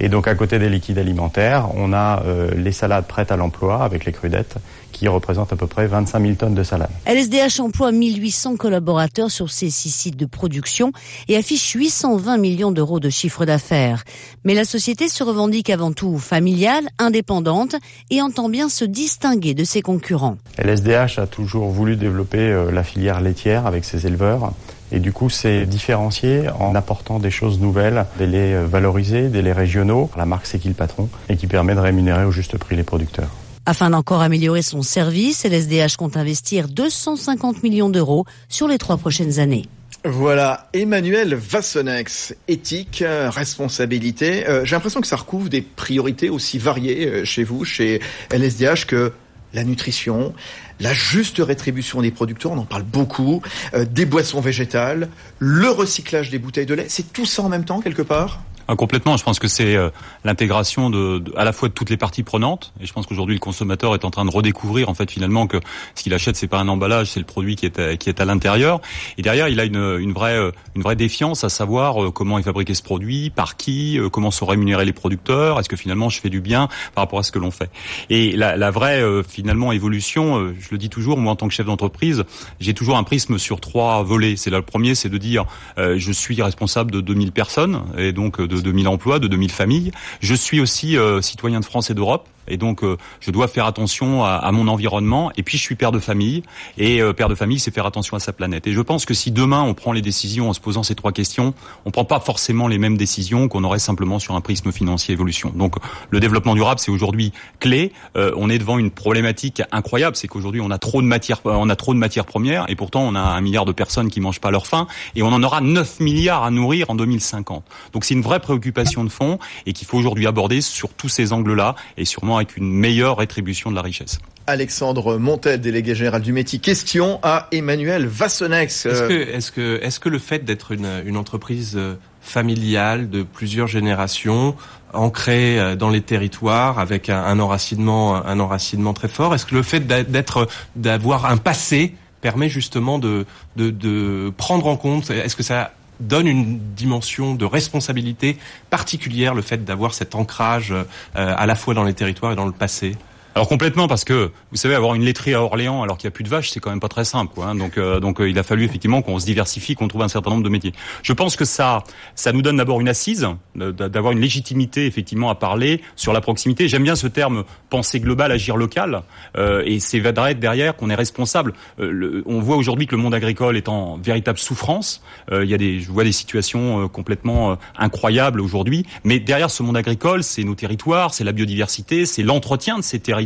Et 0.00 0.08
donc 0.08 0.26
à 0.28 0.34
côté 0.34 0.58
des 0.58 0.68
liquides 0.68 0.98
alimentaires, 0.98 1.68
on 1.74 1.92
a 1.92 2.22
euh, 2.24 2.50
les 2.56 2.72
salades 2.72 3.06
prêtes 3.06 3.30
à 3.30 3.36
l'emploi 3.36 3.82
avec 3.82 4.04
les 4.04 4.12
crudettes 4.12 4.56
qui 4.92 5.08
représentent 5.08 5.52
à 5.52 5.56
peu 5.56 5.66
près 5.66 5.86
25 5.86 6.22
000 6.22 6.34
tonnes 6.34 6.54
de 6.54 6.62
salades. 6.62 6.90
LSDH 7.04 7.60
emploie 7.60 7.90
1800 7.92 8.56
collaborateurs 8.56 9.30
sur 9.30 9.50
ses 9.50 9.68
six 9.68 9.90
sites 9.90 10.16
de 10.16 10.24
production 10.24 10.92
et 11.28 11.36
affiche 11.36 11.72
820 11.72 12.38
millions 12.38 12.70
d'euros 12.70 13.00
de 13.00 13.10
chiffre 13.10 13.44
d'affaires. 13.44 14.04
Mais 14.44 14.54
la 14.54 14.64
société 14.64 15.08
se 15.08 15.24
revendique 15.24 15.68
avant 15.68 15.92
tout 15.92 16.18
familiale, 16.18 16.84
indépendante 16.98 17.74
et 18.10 18.22
entend 18.22 18.48
bien 18.48 18.68
se 18.68 18.84
distinguer 18.84 19.54
de 19.54 19.64
ses 19.64 19.82
concurrents. 19.82 20.36
LSDH 20.58 21.18
a 21.18 21.26
toujours 21.26 21.70
voulu 21.70 21.96
développer 21.96 22.38
euh, 22.38 22.70
la 22.70 22.84
filière 22.84 23.20
laitière 23.20 23.66
avec 23.66 23.84
ses 23.84 24.06
éleveurs 24.06 24.52
et 24.92 25.00
du 25.00 25.12
coup, 25.12 25.30
c'est 25.30 25.66
différencié 25.66 26.48
en 26.58 26.74
apportant 26.74 27.18
des 27.18 27.30
choses 27.30 27.58
nouvelles, 27.58 28.06
des 28.18 28.26
laits 28.26 28.54
euh, 28.54 28.66
valorisés, 28.66 29.28
des 29.28 29.42
laits 29.42 29.56
régionaux. 29.56 30.10
La 30.16 30.26
marque 30.26 30.46
C'est 30.46 30.58
qui 30.58 30.68
le 30.68 30.74
patron 30.74 31.08
et 31.28 31.36
qui 31.36 31.46
permet 31.46 31.74
de 31.74 31.80
rémunérer 31.80 32.24
au 32.24 32.30
juste 32.30 32.56
prix 32.58 32.76
les 32.76 32.82
producteurs. 32.82 33.30
Afin 33.66 33.90
d'encore 33.90 34.20
améliorer 34.20 34.62
son 34.62 34.82
service, 34.82 35.44
LSDH 35.44 35.96
compte 35.96 36.16
investir 36.16 36.68
250 36.68 37.62
millions 37.62 37.88
d'euros 37.88 38.26
sur 38.48 38.68
les 38.68 38.78
trois 38.78 38.98
prochaines 38.98 39.38
années. 39.38 39.64
Voilà, 40.04 40.68
Emmanuel 40.74 41.34
Vassonex, 41.34 42.34
éthique, 42.46 43.00
euh, 43.00 43.30
responsabilité. 43.30 44.46
Euh, 44.46 44.66
j'ai 44.66 44.76
l'impression 44.76 45.00
que 45.00 45.06
ça 45.06 45.16
recouvre 45.16 45.48
des 45.48 45.62
priorités 45.62 46.28
aussi 46.28 46.58
variées 46.58 47.24
chez 47.24 47.42
vous, 47.42 47.64
chez 47.64 48.00
LSDH, 48.30 48.84
que 48.86 49.12
la 49.54 49.64
nutrition, 49.64 50.34
la 50.80 50.92
juste 50.92 51.38
rétribution 51.38 52.02
des 52.02 52.10
producteurs, 52.10 52.52
on 52.52 52.58
en 52.58 52.64
parle 52.64 52.82
beaucoup, 52.82 53.42
euh, 53.74 53.84
des 53.84 54.06
boissons 54.06 54.40
végétales, 54.40 55.08
le 55.38 55.68
recyclage 55.70 56.30
des 56.30 56.38
bouteilles 56.38 56.66
de 56.66 56.74
lait, 56.74 56.86
c'est 56.88 57.12
tout 57.12 57.26
ça 57.26 57.42
en 57.42 57.48
même 57.48 57.64
temps 57.64 57.80
quelque 57.80 58.02
part? 58.02 58.42
Ah, 58.66 58.76
complètement. 58.76 59.16
Je 59.18 59.24
pense 59.24 59.38
que 59.38 59.48
c'est 59.48 59.76
euh, 59.76 59.90
l'intégration 60.24 60.88
de, 60.88 61.22
à 61.36 61.44
la 61.44 61.52
fois 61.52 61.68
de 61.68 61.74
toutes 61.74 61.90
les 61.90 61.98
parties 61.98 62.22
prenantes. 62.22 62.72
Et 62.80 62.86
je 62.86 62.92
pense 62.94 63.06
qu'aujourd'hui, 63.06 63.34
le 63.34 63.40
consommateur 63.40 63.94
est 63.94 64.06
en 64.06 64.10
train 64.10 64.24
de 64.24 64.30
redécouvrir 64.30 64.88
en 64.88 64.94
fait 64.94 65.10
finalement 65.10 65.46
que 65.46 65.58
ce 65.94 66.02
qu'il 66.02 66.14
achète, 66.14 66.36
c'est 66.36 66.46
pas 66.46 66.58
un 66.58 66.68
emballage, 66.68 67.10
c'est 67.10 67.20
le 67.20 67.26
produit 67.26 67.56
qui 67.56 67.66
est 67.66 67.78
à, 67.78 67.96
qui 67.96 68.08
est 68.08 68.20
à 68.20 68.24
l'intérieur. 68.24 68.80
Et 69.18 69.22
derrière, 69.22 69.48
il 69.48 69.60
a 69.60 69.64
une, 69.64 69.98
une 70.00 70.12
vraie 70.12 70.38
euh, 70.38 70.50
une 70.74 70.82
vraie 70.82 70.96
défiance 70.96 71.44
à 71.44 71.50
savoir 71.50 72.02
euh, 72.02 72.10
comment 72.10 72.38
est 72.38 72.42
fabriqué 72.42 72.74
ce 72.74 72.82
produit, 72.82 73.28
par 73.28 73.56
qui, 73.56 73.98
comment 74.10 74.30
sont 74.30 74.46
rémunérés 74.46 74.86
les 74.86 74.94
producteurs. 74.94 75.60
Est-ce 75.60 75.68
que 75.68 75.76
finalement 75.76 76.08
je 76.08 76.20
fais 76.20 76.30
du 76.30 76.40
bien 76.40 76.68
par 76.94 77.04
rapport 77.04 77.18
à 77.18 77.22
ce 77.22 77.32
que 77.32 77.38
l'on 77.38 77.50
fait 77.50 77.70
Et 78.08 78.32
la, 78.32 78.56
la 78.56 78.70
vraie 78.70 79.02
finalement 79.28 79.72
évolution, 79.72 80.52
je 80.58 80.68
le 80.70 80.78
dis 80.78 80.88
toujours, 80.88 81.18
moi 81.18 81.32
en 81.32 81.36
tant 81.36 81.48
que 81.48 81.54
chef 81.54 81.66
d'entreprise, 81.66 82.24
j'ai 82.60 82.74
toujours 82.74 82.96
un 82.96 83.04
prisme 83.04 83.38
sur 83.38 83.60
trois 83.60 84.02
volets. 84.02 84.36
C'est 84.36 84.50
là 84.50 84.58
le 84.58 84.64
premier, 84.64 84.94
c'est 84.94 85.08
de 85.08 85.18
dire 85.18 85.44
je 85.76 86.12
suis 86.12 86.40
responsable 86.40 86.90
de 86.90 87.00
2000 87.00 87.32
personnes 87.32 87.82
et 87.98 88.12
donc 88.12 88.40
de 88.40 88.53
de 88.54 88.60
2000 88.60 88.88
emplois, 88.88 89.18
de 89.18 89.28
2000 89.28 89.50
familles. 89.50 89.92
Je 90.20 90.34
suis 90.34 90.60
aussi 90.60 90.96
euh, 90.96 91.20
citoyen 91.20 91.60
de 91.60 91.64
France 91.64 91.90
et 91.90 91.94
d'Europe. 91.94 92.28
Et 92.48 92.56
donc 92.56 92.82
je 93.20 93.30
dois 93.30 93.48
faire 93.48 93.66
attention 93.66 94.24
à, 94.24 94.50
mon 94.52 94.68
environnement. 94.68 95.30
Et 95.36 95.42
puis 95.42 95.58
je 95.58 95.62
suis 95.62 95.74
père 95.74 95.92
de 95.92 95.98
famille, 95.98 96.42
et 96.78 97.00
père 97.14 97.28
de 97.28 97.34
famille, 97.34 97.58
c'est 97.58 97.72
faire 97.72 97.86
attention 97.86 98.16
à 98.16 98.20
sa 98.20 98.32
planète. 98.32 98.66
Et 98.66 98.72
je 98.72 98.80
pense 98.80 99.04
que 99.04 99.14
si 99.14 99.30
demain 99.30 99.62
on 99.62 99.74
prend 99.74 99.92
les 99.92 100.02
décisions 100.02 100.50
en 100.50 100.52
se 100.52 100.60
posant 100.60 100.82
ces 100.82 100.94
trois 100.94 101.12
questions, 101.12 101.54
on 101.84 101.90
prend 101.90 102.04
pas 102.04 102.20
forcément 102.20 102.68
les 102.68 102.78
mêmes 102.78 102.96
décisions 102.96 103.48
qu'on 103.48 103.64
aurait 103.64 103.78
simplement 103.78 104.18
sur 104.18 104.34
un 104.34 104.40
prisme 104.40 104.72
financier 104.72 105.12
évolution. 105.12 105.52
Donc 105.54 105.76
le 106.10 106.20
développement 106.20 106.54
durable, 106.54 106.80
c'est 106.80 106.90
aujourd'hui 106.90 107.32
clé. 107.60 107.92
on 108.14 108.50
est 108.50 108.58
devant 108.58 108.78
une 108.78 108.90
problématique 108.90 109.62
incroyable, 109.72 110.16
c'est 110.16 110.28
qu'aujourd'hui 110.28 110.60
on 110.60 110.70
a 110.70 110.78
trop 110.78 111.02
de 111.02 111.06
matières, 111.06 111.40
on 111.44 111.68
a 111.68 111.76
trop 111.76 111.94
de 111.94 111.98
matières 111.98 112.26
premières, 112.26 112.68
et 112.68 112.76
pourtant 112.76 113.02
on 113.02 113.14
a 113.14 113.20
un 113.20 113.40
milliard 113.40 113.64
de 113.64 113.72
personnes 113.72 114.08
qui 114.08 114.20
mangent 114.20 114.40
pas 114.40 114.50
leur 114.50 114.66
faim, 114.66 114.86
et 115.14 115.22
on 115.22 115.28
en 115.28 115.42
aura 115.42 115.60
9 115.60 116.00
milliards 116.00 116.44
à 116.44 116.50
nourrir 116.50 116.90
en 116.90 116.94
2050. 116.94 117.64
Donc 117.92 118.04
c'est 118.04 118.14
une 118.14 118.22
vraie 118.22 118.40
préoccupation 118.40 119.04
de 119.04 119.08
fond 119.08 119.38
et 119.66 119.72
qu'il 119.72 119.86
faut 119.86 119.98
aujourd'hui 119.98 120.26
aborder 120.26 120.60
sur 120.60 120.90
tous 120.90 121.08
ces 121.08 121.32
angles-là 121.32 121.74
et 121.96 122.04
sûrement 122.04 122.33
avec 122.36 122.56
une 122.56 122.70
meilleure 122.70 123.18
rétribution 123.18 123.70
de 123.70 123.76
la 123.76 123.82
richesse. 123.82 124.18
Alexandre 124.46 125.16
Montel, 125.16 125.60
délégué 125.60 125.94
général 125.94 126.22
du 126.22 126.32
métier. 126.32 126.58
Question 126.58 127.18
à 127.22 127.48
Emmanuel 127.52 128.06
Vassonex. 128.06 128.86
Est-ce 128.86 129.02
que, 129.02 129.12
est-ce 129.12 129.50
que, 129.52 129.80
est-ce 129.82 130.00
que 130.00 130.08
le 130.08 130.18
fait 130.18 130.44
d'être 130.44 130.72
une, 130.72 131.02
une 131.06 131.16
entreprise 131.16 131.74
euh, 131.76 131.94
familiale 132.20 133.08
de 133.08 133.22
plusieurs 133.22 133.68
générations, 133.68 134.54
ancrée 134.92 135.58
euh, 135.58 135.76
dans 135.76 135.90
les 135.90 136.02
territoires, 136.02 136.78
avec 136.78 137.08
un, 137.08 137.22
un 137.22 137.38
enracinement, 137.38 138.16
un 138.16 138.38
enracinement 138.40 138.92
très 138.92 139.08
fort, 139.08 139.34
est-ce 139.34 139.46
que 139.46 139.54
le 139.54 139.62
fait 139.62 139.80
d'être, 139.86 140.48
d'avoir 140.76 141.26
un 141.26 141.36
passé 141.36 141.94
permet 142.20 142.48
justement 142.48 142.98
de, 142.98 143.26
de, 143.56 143.70
de 143.70 144.32
prendre 144.36 144.66
en 144.66 144.76
compte 144.76 145.10
Est-ce 145.10 145.36
que 145.36 145.42
ça 145.42 145.72
donne 146.00 146.26
une 146.26 146.58
dimension 146.74 147.34
de 147.34 147.44
responsabilité 147.44 148.38
particulière 148.70 149.34
le 149.34 149.42
fait 149.42 149.64
d'avoir 149.64 149.94
cet 149.94 150.14
ancrage 150.14 150.72
euh, 150.72 150.84
à 151.14 151.46
la 151.46 151.54
fois 151.54 151.74
dans 151.74 151.84
les 151.84 151.94
territoires 151.94 152.32
et 152.32 152.36
dans 152.36 152.46
le 152.46 152.52
passé 152.52 152.96
alors 153.34 153.48
complètement 153.48 153.88
parce 153.88 154.04
que 154.04 154.30
vous 154.52 154.56
savez 154.56 154.76
avoir 154.76 154.94
une 154.94 155.02
laiterie 155.02 155.34
à 155.34 155.42
Orléans 155.42 155.82
alors 155.82 155.98
qu'il 155.98 156.06
n'y 156.06 156.12
a 156.12 156.14
plus 156.14 156.22
de 156.22 156.28
vaches 156.28 156.50
c'est 156.50 156.60
quand 156.60 156.70
même 156.70 156.80
pas 156.80 156.88
très 156.88 157.04
simple 157.04 157.34
quoi. 157.34 157.46
Hein. 157.46 157.56
Donc 157.56 157.78
euh, 157.78 157.98
donc 157.98 158.20
euh, 158.20 158.30
il 158.30 158.38
a 158.38 158.44
fallu 158.44 158.64
effectivement 158.64 159.02
qu'on 159.02 159.18
se 159.18 159.26
diversifie 159.26 159.74
qu'on 159.74 159.88
trouve 159.88 160.02
un 160.02 160.08
certain 160.08 160.30
nombre 160.30 160.44
de 160.44 160.48
métiers. 160.48 160.72
Je 161.02 161.12
pense 161.12 161.34
que 161.34 161.44
ça 161.44 161.82
ça 162.14 162.32
nous 162.32 162.42
donne 162.42 162.58
d'abord 162.58 162.80
une 162.80 162.88
assise 162.88 163.26
d'avoir 163.56 164.12
une 164.12 164.20
légitimité 164.20 164.86
effectivement 164.86 165.30
à 165.30 165.34
parler 165.34 165.80
sur 165.96 166.12
la 166.12 166.20
proximité. 166.20 166.68
J'aime 166.68 166.84
bien 166.84 166.94
ce 166.94 167.08
terme 167.08 167.44
penser 167.70 167.98
global 167.98 168.30
agir 168.30 168.56
local 168.56 169.02
euh, 169.36 169.62
et 169.66 169.80
c'est 169.80 170.00
derrière 170.00 170.76
qu'on 170.76 170.90
est 170.90 170.94
responsable. 170.94 171.54
On 171.78 172.40
voit 172.40 172.56
aujourd'hui 172.56 172.86
que 172.86 172.94
le 172.94 173.02
monde 173.02 173.14
agricole 173.14 173.56
est 173.56 173.68
en 173.68 173.96
véritable 173.96 174.38
souffrance. 174.38 175.02
il 175.32 175.48
y 175.48 175.54
a 175.54 175.58
des 175.58 175.80
je 175.80 175.90
vois 175.90 176.04
des 176.04 176.12
situations 176.12 176.88
complètement 176.88 177.58
incroyables 177.76 178.40
aujourd'hui, 178.40 178.86
mais 179.02 179.18
derrière 179.18 179.50
ce 179.50 179.62
monde 179.62 179.76
agricole, 179.76 180.22
c'est 180.22 180.44
nos 180.44 180.54
territoires, 180.54 181.14
c'est 181.14 181.24
la 181.24 181.32
biodiversité, 181.32 182.06
c'est 182.06 182.22
l'entretien 182.22 182.78
de 182.78 182.82
ces 182.82 183.00
territoires 183.00 183.23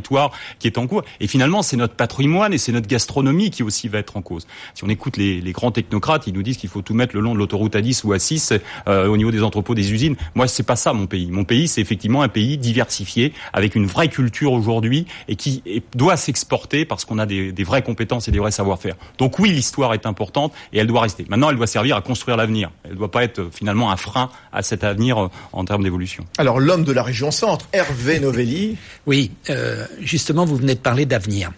qui 0.59 0.67
est 0.67 0.79
en 0.79 0.87
cours. 0.87 1.03
Et 1.21 1.27
finalement, 1.27 1.63
c'est 1.63 1.77
notre 1.77 1.95
patrimoine 1.95 2.53
et 2.53 2.59
c'est 2.59 2.73
notre 2.73 2.87
gastronomie 2.89 3.51
qui 3.51 3.63
aussi 3.63 3.89
va 3.89 3.99
être 3.99 4.17
en 4.17 4.23
cause. 4.23 4.47
Si 4.75 4.85
on 4.85 4.89
écoute 4.89 5.17
les, 5.17 5.41
grands 5.53 5.71
technocrates, 5.71 6.27
ils 6.27 6.35
nous 6.35 6.43
disent 6.43 6.57
qu'il 6.57 6.69
faut 6.69 6.83
tout 6.83 6.95
mettre 6.95 7.15
le 7.15 7.21
long 7.21 7.35
de 7.35 7.39
l'autoroute 7.39 7.75
à 7.75 7.81
10 7.81 8.05
ou 8.05 8.13
à 8.13 8.19
6 8.19 8.53
euh, 8.87 9.07
au 9.07 9.17
niveau 9.17 9.31
des 9.31 9.43
entrepôts 9.43 9.75
des 9.75 9.93
usines. 9.93 10.17
Moi, 10.35 10.47
c'est 10.47 10.63
pas 10.63 10.77
ça 10.77 10.93
mon 10.93 11.07
pays. 11.07 11.31
Mon 11.31 11.45
pays, 11.45 11.69
c'est 11.69 11.81
effectivement 11.81 12.23
un 12.23 12.29
pays 12.29 12.59
diversifié 12.59 13.33
avec 13.53 13.75
une 13.75 13.87
vraie 13.87 14.09
culture 14.09 14.53
aujourd'hui 14.53 15.07
et 15.29 15.37
qui 15.37 15.63
doit 15.95 16.17
s'exporter 16.17 16.85
parce 16.85 17.05
qu'on 17.05 17.19
a 17.19 17.27
des, 17.27 17.53
vraies 17.65 17.83
compétences 17.83 18.29
et 18.29 18.31
des 18.31 18.39
vrais 18.39 18.51
savoir-faire. 18.51 18.95
Donc 19.19 19.39
oui, 19.39 19.51
l'histoire 19.51 19.95
est 19.95 20.07
importante 20.07 20.53
et 20.73 20.79
elle 20.79 20.87
doit 20.87 21.03
rester. 21.03 21.27
Maintenant, 21.29 21.51
elle 21.51 21.57
doit 21.57 21.67
servir 21.67 21.97
à 21.97 22.03
construire 22.03 22.37
l'avenir. 22.37 22.71
Elle 22.85 22.93
ne 22.93 22.97
doit 22.97 23.11
pas 23.11 23.25
être 23.25 23.49
finalement 23.53 23.91
un 23.91 23.97
frein 23.97 24.31
à 24.53 24.63
cet 24.63 24.85
avenir 24.85 25.19
euh, 25.19 25.29
en 25.53 25.65
termes 25.65 25.83
d'évolution. 25.83 26.25
Alors 26.39 26.61
l'homme 26.61 26.85
de 26.85 26.93
la 26.93 27.03
région 27.03 27.31
centre, 27.31 27.67
Hervé 27.73 28.21
Novelli. 28.21 28.77
Oui, 29.07 29.31
euh, 29.51 29.87
justement, 30.01 30.45
vous 30.45 30.57
venez 30.57 30.75
de 30.75 30.81
parler 30.81 31.07
d'avenir. 31.07 31.53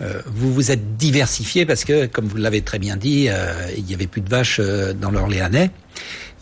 Euh, 0.00 0.20
vous 0.26 0.52
vous 0.52 0.70
êtes 0.72 0.96
diversifié 0.96 1.66
parce 1.66 1.84
que, 1.84 2.06
comme 2.06 2.26
vous 2.26 2.36
l'avez 2.36 2.62
très 2.62 2.78
bien 2.78 2.96
dit, 2.96 3.26
euh, 3.28 3.52
il 3.76 3.84
n'y 3.84 3.94
avait 3.94 4.08
plus 4.08 4.20
de 4.20 4.28
vaches 4.28 4.60
dans 4.60 5.10
l'Orléanais. 5.10 5.70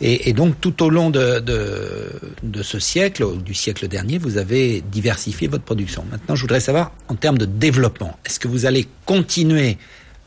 Et, 0.01 0.33
donc, 0.33 0.59
tout 0.59 0.83
au 0.83 0.89
long 0.89 1.11
de, 1.11 1.39
de, 1.39 2.09
de, 2.41 2.63
ce 2.63 2.77
siècle, 2.77 3.23
ou 3.23 3.37
du 3.37 3.53
siècle 3.53 3.87
dernier, 3.87 4.17
vous 4.17 4.37
avez 4.37 4.81
diversifié 4.91 5.47
votre 5.47 5.63
production. 5.63 6.03
Maintenant, 6.11 6.35
je 6.35 6.41
voudrais 6.41 6.59
savoir, 6.59 6.91
en 7.07 7.15
termes 7.15 7.37
de 7.37 7.45
développement, 7.45 8.17
est-ce 8.25 8.37
que 8.37 8.49
vous 8.49 8.65
allez 8.65 8.87
continuer 9.05 9.77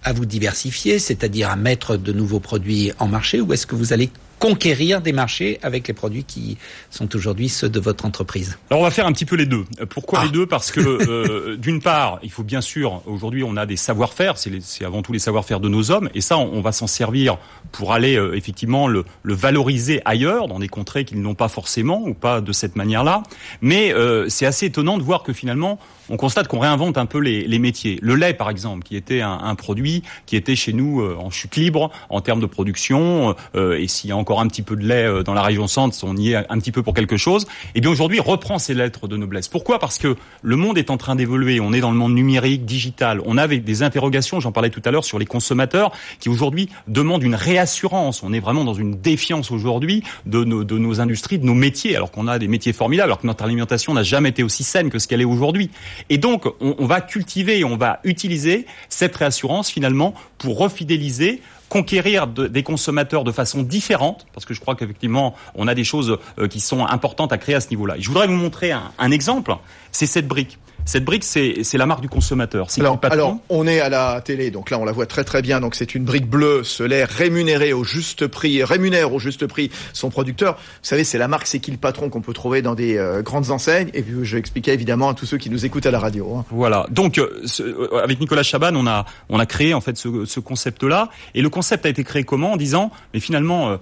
à 0.02 0.12
vous 0.12 0.25
diversifier, 0.25 0.98
c'est-à-dire 0.98 1.50
à 1.50 1.56
mettre 1.56 1.96
de 1.96 2.12
nouveaux 2.12 2.40
produits 2.40 2.92
en 3.00 3.08
marché, 3.08 3.40
ou 3.40 3.52
est-ce 3.52 3.66
que 3.66 3.75
vous 3.75 3.92
allez 3.92 4.08
conquérir 4.38 5.00
des 5.00 5.12
marchés 5.12 5.59
avec 5.62 5.88
les 5.88 5.95
produits 5.95 6.25
qui 6.25 6.59
sont 6.90 7.14
aujourd'hui 7.16 7.49
ceux 7.49 7.69
de 7.69 7.81
votre 7.81 8.05
entreprise 8.05 8.59
Alors 8.71 8.81
on 8.81 8.85
va 8.85 8.90
faire 8.90 9.07
un 9.07 9.12
petit 9.12 9.25
peu 9.25 9.37
les 9.37 9.47
deux. 9.47 9.64
Pourquoi 9.88 10.23
les 10.23 10.28
ah. 10.28 10.33
deux? 10.33 10.47
Parce 10.47 10.71
que 10.71 10.81
euh, 11.50 11.57
d'une 11.57 11.81
part, 11.81 12.19
il 12.23 12.31
faut 12.31 12.43
bien 12.43 12.61
sûr, 12.61 13.02
aujourd'hui 13.07 13.45
on 13.45 13.57
a 13.57 13.66
des 13.66 13.76
savoir-faire, 13.76 14.37
c'est 14.38 14.85
avant 14.85 15.02
tout 15.02 15.12
les 15.12 15.19
savoir-faire 15.19 15.61
de 15.61 15.69
nos 15.69 15.90
hommes, 15.90 16.09
et 16.14 16.21
ça 16.21 16.38
on, 16.38 16.61
va 16.61 16.73
s'en 16.73 16.87
servir 16.87 17.38
pour 17.73 17.93
aller 17.93 18.16
euh, 18.16 18.37
effectivement 18.37 18.88
le, 18.88 19.05
le, 19.23 19.35
valoriser 19.35 20.02
ailleurs, 20.05 20.49
dans 20.49 20.59
des 20.59 20.69
contrées 20.69 21.05
qu'ils 21.05 21.21
n'ont 21.21 21.35
pas 21.35 21.49
forcément, 21.49 22.02
ou 22.07 22.14
pas 22.14 22.40
de 22.40 22.52
cette 22.52 22.76
manière-là. 22.76 23.23
Mais 23.61 23.93
euh, 23.93 24.28
c'est 24.28 24.47
assez 24.47 24.66
étonnant 24.66 24.99
de 24.99 25.02
voir 25.02 25.23
que 25.23 25.33
finalement 25.33 25.78
on 26.10 26.16
constate 26.16 26.48
qu'on 26.48 26.58
réinvente 26.58 26.98
un 26.98 27.06
peu 27.06 27.18
les, 27.18 27.46
les, 27.46 27.58
métiers. 27.58 27.98
Le 28.02 28.14
lait, 28.14 28.34
par 28.34 28.50
exemple, 28.50 28.82
qui 28.82 28.96
était 28.96 29.20
un, 29.20 29.38
un 29.42 29.54
produit 29.54 30.02
qui 30.26 30.36
était 30.36 30.56
chez 30.56 30.72
nous 30.72 31.02
en 31.02 31.30
chute 31.30 31.56
libre 31.56 31.90
en 32.10 32.20
termes 32.20 32.40
de 32.40 32.46
production, 32.46 33.34
et 33.54 33.88
s'il 33.88 34.10
y 34.10 34.12
a 34.12 34.16
encore 34.16 34.40
un 34.40 34.48
petit 34.48 34.62
peu 34.62 34.76
de 34.76 34.86
lait 34.86 35.06
euh, 35.06 35.22
dans 35.22 35.34
la 35.34 35.42
région 35.42 35.66
centre, 35.66 35.96
on 36.02 36.16
y 36.16 36.32
est 36.32 36.36
un 36.36 36.58
petit 36.58 36.72
peu 36.72 36.82
pour 36.82 36.94
quelque 36.94 37.16
chose, 37.16 37.44
et 37.44 37.76
eh 37.76 37.80
bien 37.80 37.90
aujourd'hui 37.90 38.20
reprend 38.20 38.58
ses 38.58 38.75
lettres 38.75 39.08
de 39.08 39.16
noblesse. 39.16 39.48
Pourquoi? 39.48 39.78
Parce 39.78 39.98
que 39.98 40.16
le 40.42 40.56
monde 40.56 40.78
est 40.78 40.90
en 40.90 40.96
train 40.96 41.16
d'évoluer, 41.16 41.60
on 41.60 41.72
est 41.72 41.80
dans 41.80 41.90
le 41.90 41.96
monde 41.96 42.14
numérique, 42.14 42.64
digital, 42.64 43.20
on 43.25 43.38
a 43.38 43.46
des 43.48 43.82
interrogations, 43.82 44.40
j'en 44.40 44.52
parlais 44.52 44.70
tout 44.70 44.82
à 44.84 44.90
l'heure, 44.90 45.04
sur 45.04 45.18
les 45.18 45.26
consommateurs 45.26 45.92
qui 46.20 46.28
aujourd'hui 46.28 46.68
demandent 46.88 47.22
une 47.22 47.34
réassurance. 47.34 48.22
On 48.22 48.32
est 48.32 48.40
vraiment 48.40 48.64
dans 48.64 48.75
une 48.75 49.00
défiance 49.00 49.50
aujourd'hui 49.50 50.02
de 50.26 50.44
nos, 50.44 50.64
de 50.64 50.78
nos 50.78 51.00
industries, 51.00 51.38
de 51.38 51.46
nos 51.46 51.54
métiers, 51.54 51.96
alors 51.96 52.10
qu'on 52.10 52.26
a 52.26 52.38
des 52.38 52.48
métiers 52.48 52.72
formidables, 52.72 53.06
alors 53.08 53.20
que 53.20 53.26
notre 53.26 53.44
alimentation 53.44 53.94
n'a 53.94 54.02
jamais 54.02 54.30
été 54.30 54.42
aussi 54.42 54.64
saine 54.64 54.90
que 54.90 54.98
ce 54.98 55.08
qu'elle 55.08 55.20
est 55.20 55.25
aujourd'hui. 55.25 55.70
Et 56.10 56.18
donc, 56.18 56.44
on, 56.60 56.86
va 56.86 57.00
cultiver, 57.00 57.64
on 57.64 57.76
va 57.76 58.00
utiliser 58.04 58.66
cette 58.88 59.14
réassurance 59.16 59.70
finalement 59.70 60.14
pour 60.38 60.58
refidéliser 60.58 61.42
conquérir 61.68 62.28
des 62.28 62.62
consommateurs 62.62 63.24
de 63.24 63.32
façon 63.32 63.64
différente, 63.64 64.26
parce 64.32 64.46
que 64.46 64.54
je 64.54 64.60
crois 64.60 64.76
qu'effectivement, 64.76 65.34
on 65.56 65.66
a 65.66 65.74
des 65.74 65.82
choses 65.82 66.18
euh, 66.38 66.46
qui 66.46 66.60
sont 66.60 66.86
importantes 66.86 67.32
à 67.32 67.38
créer 67.38 67.56
à 67.56 67.60
ce 67.60 67.70
niveau-là. 67.70 67.96
Je 67.98 68.06
voudrais 68.06 68.28
vous 68.28 68.34
montrer 68.34 68.70
un 68.72 69.10
exemple, 69.10 69.56
c'est 69.90 70.06
cette 70.06 70.28
brique. 70.28 70.58
Cette 70.87 71.05
brique, 71.05 71.25
c'est 71.25 71.75
la 71.75 71.87
marque 71.87 72.00
du 72.00 72.09
consommateur. 72.09 72.69
Alors, 72.78 72.99
alors, 73.02 73.37
on 73.49 73.66
est 73.66 73.81
à 73.81 73.88
la 73.88 74.21
télé, 74.21 74.52
donc 74.52 74.71
là, 74.71 74.78
on 74.78 74.85
la 74.85 74.93
voit 74.93 75.07
très 75.07 75.25
très 75.25 75.43
bien. 75.43 75.61
Donc, 75.61 75.75
c'est 75.75 75.97
une 75.97 76.05
brique 76.05 76.31
bleue. 76.31 76.62
Ce 76.62 76.85
lait 76.85 77.02
rémunéré 77.05 77.73
au 77.73 77.83
juste 77.83 78.28
prix, 78.28 78.62
rémunère 78.62 79.12
au 79.12 79.19
juste 79.19 79.49
prix 79.49 79.71
son 79.93 80.11
producteur. 80.11 80.55
Vous 80.55 80.61
savez, 80.83 81.02
c'est 81.02 81.19
la 81.19 81.26
marque 81.26 81.49
C'est 81.49 81.59
qui 81.59 81.73
le 81.73 81.76
patron 81.76 82.09
qu'on 82.09 82.21
peut 82.21 82.33
trouver 82.33 82.62
dans 82.62 82.76
des 82.76 82.97
euh, 82.97 83.21
grandes 83.21 83.50
enseignes. 83.50 83.90
Et 83.95 84.02
puis, 84.02 84.25
je 84.25 84.37
expliquais 84.37 84.75
évidemment 84.75 85.09
à 85.09 85.14
tous 85.14 85.26
ceux 85.26 85.38
qui 85.38 85.50
nous 85.50 85.66
écoutent 85.66 85.87
à 85.87 85.90
la 85.90 85.99
radio. 85.99 86.37
Hein. 86.37 86.45
Voilà. 86.50 86.87
Donc, 86.90 87.19
euh, 87.19 87.43
euh, 87.61 87.99
avec 88.02 88.21
Nicolas 88.21 88.45
Chaban, 88.45 88.76
on 88.76 88.87
a 88.87 89.07
on 89.28 89.40
a 89.40 89.47
créé 89.47 89.75
en 89.75 89.81
fait 89.81 89.97
ce, 89.97 90.25
ce 90.25 90.38
concept-là. 90.38 91.09
Et 91.35 91.43
le 91.43 91.50
concept 91.50 91.85
a 91.85 91.88
été 91.88 92.05
créé 92.05 92.23
comment? 92.23 92.52
En 92.52 92.57
disant, 92.57 92.93
mais 93.12 93.19
finalement 93.19 93.76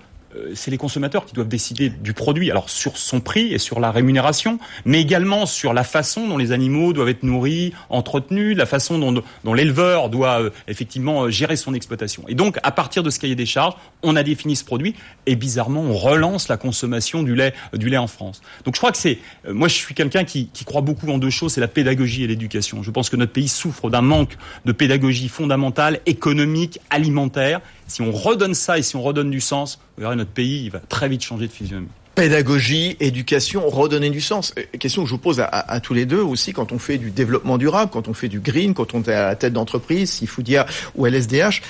c'est 0.54 0.70
les 0.70 0.78
consommateurs 0.78 1.24
qui 1.26 1.34
doivent 1.34 1.48
décider 1.48 1.88
du 1.88 2.12
produit, 2.12 2.50
alors 2.50 2.70
sur 2.70 2.96
son 2.96 3.20
prix 3.20 3.52
et 3.52 3.58
sur 3.58 3.80
la 3.80 3.90
rémunération, 3.90 4.58
mais 4.84 5.00
également 5.00 5.46
sur 5.46 5.72
la 5.72 5.84
façon 5.84 6.28
dont 6.28 6.38
les 6.38 6.52
animaux 6.52 6.92
doivent 6.92 7.08
être 7.08 7.22
nourris, 7.22 7.72
entretenus, 7.88 8.56
la 8.56 8.66
façon 8.66 8.98
dont, 8.98 9.54
l'éleveur 9.54 10.10
doit 10.10 10.42
euh, 10.42 10.50
effectivement 10.68 11.24
euh, 11.24 11.30
gérer 11.30 11.56
son 11.56 11.74
exploitation. 11.74 12.24
Et 12.28 12.34
donc, 12.34 12.58
à 12.62 12.72
partir 12.72 13.02
de 13.02 13.10
ce 13.10 13.18
cahier 13.18 13.34
des 13.34 13.46
charges, 13.46 13.74
on 14.02 14.16
a 14.16 14.22
défini 14.22 14.56
ce 14.56 14.64
produit 14.64 14.94
et 15.26 15.36
bizarrement, 15.36 15.80
on 15.80 15.94
relance 15.94 16.48
la 16.48 16.56
consommation 16.56 17.22
du 17.22 17.34
lait, 17.34 17.54
du 17.72 17.88
lait 17.88 17.96
en 17.96 18.06
France. 18.06 18.42
Donc, 18.64 18.74
je 18.74 18.80
crois 18.80 18.92
que 18.92 18.98
c'est, 18.98 19.18
moi, 19.48 19.68
je 19.68 19.74
suis 19.74 19.94
quelqu'un 19.94 20.24
qui, 20.24 20.48
qui 20.52 20.64
croit 20.64 20.82
beaucoup 20.82 21.08
en 21.10 21.18
deux 21.18 21.30
choses, 21.30 21.52
c'est 21.52 21.60
la 21.60 21.68
pédagogie 21.68 22.24
et 22.24 22.26
l'éducation. 22.26 22.82
Je 22.82 22.90
pense 22.90 23.10
que 23.10 23.16
notre 23.16 23.32
pays 23.32 23.48
souffre 23.48 23.90
d'un 23.90 24.02
manque 24.02 24.36
de 24.64 24.72
pédagogie 24.72 25.28
fondamentale, 25.28 26.00
économique, 26.06 26.80
alimentaire, 26.90 27.60
si 27.86 28.02
on 28.02 28.12
redonne 28.12 28.54
ça 28.54 28.78
et 28.78 28.82
si 28.82 28.96
on 28.96 29.02
redonne 29.02 29.30
du 29.30 29.40
sens, 29.40 29.78
vous 29.96 30.02
verrez, 30.02 30.16
notre 30.16 30.30
pays 30.30 30.64
il 30.64 30.70
va 30.70 30.80
très 30.80 31.08
vite 31.08 31.22
changer 31.22 31.46
de 31.46 31.52
physionomie. 31.52 31.88
Pédagogie, 32.14 32.96
éducation, 33.00 33.68
redonner 33.68 34.08
du 34.08 34.20
sens. 34.20 34.54
Question 34.78 35.02
que 35.02 35.08
je 35.08 35.14
vous 35.14 35.20
pose 35.20 35.40
à, 35.40 35.80
tous 35.80 35.94
les 35.94 36.06
deux 36.06 36.20
aussi 36.20 36.52
quand 36.52 36.70
on 36.70 36.78
fait 36.78 36.96
du 36.96 37.10
développement 37.10 37.58
durable, 37.58 37.90
quand 37.92 38.06
on 38.06 38.14
fait 38.14 38.28
du 38.28 38.38
green, 38.38 38.72
quand 38.72 38.94
on 38.94 39.02
est 39.02 39.08
à 39.08 39.26
la 39.26 39.34
tête 39.34 39.52
d'entreprise, 39.52 40.10
Sifoudia 40.12 40.64
ou 40.94 41.06
LSDH. 41.06 41.60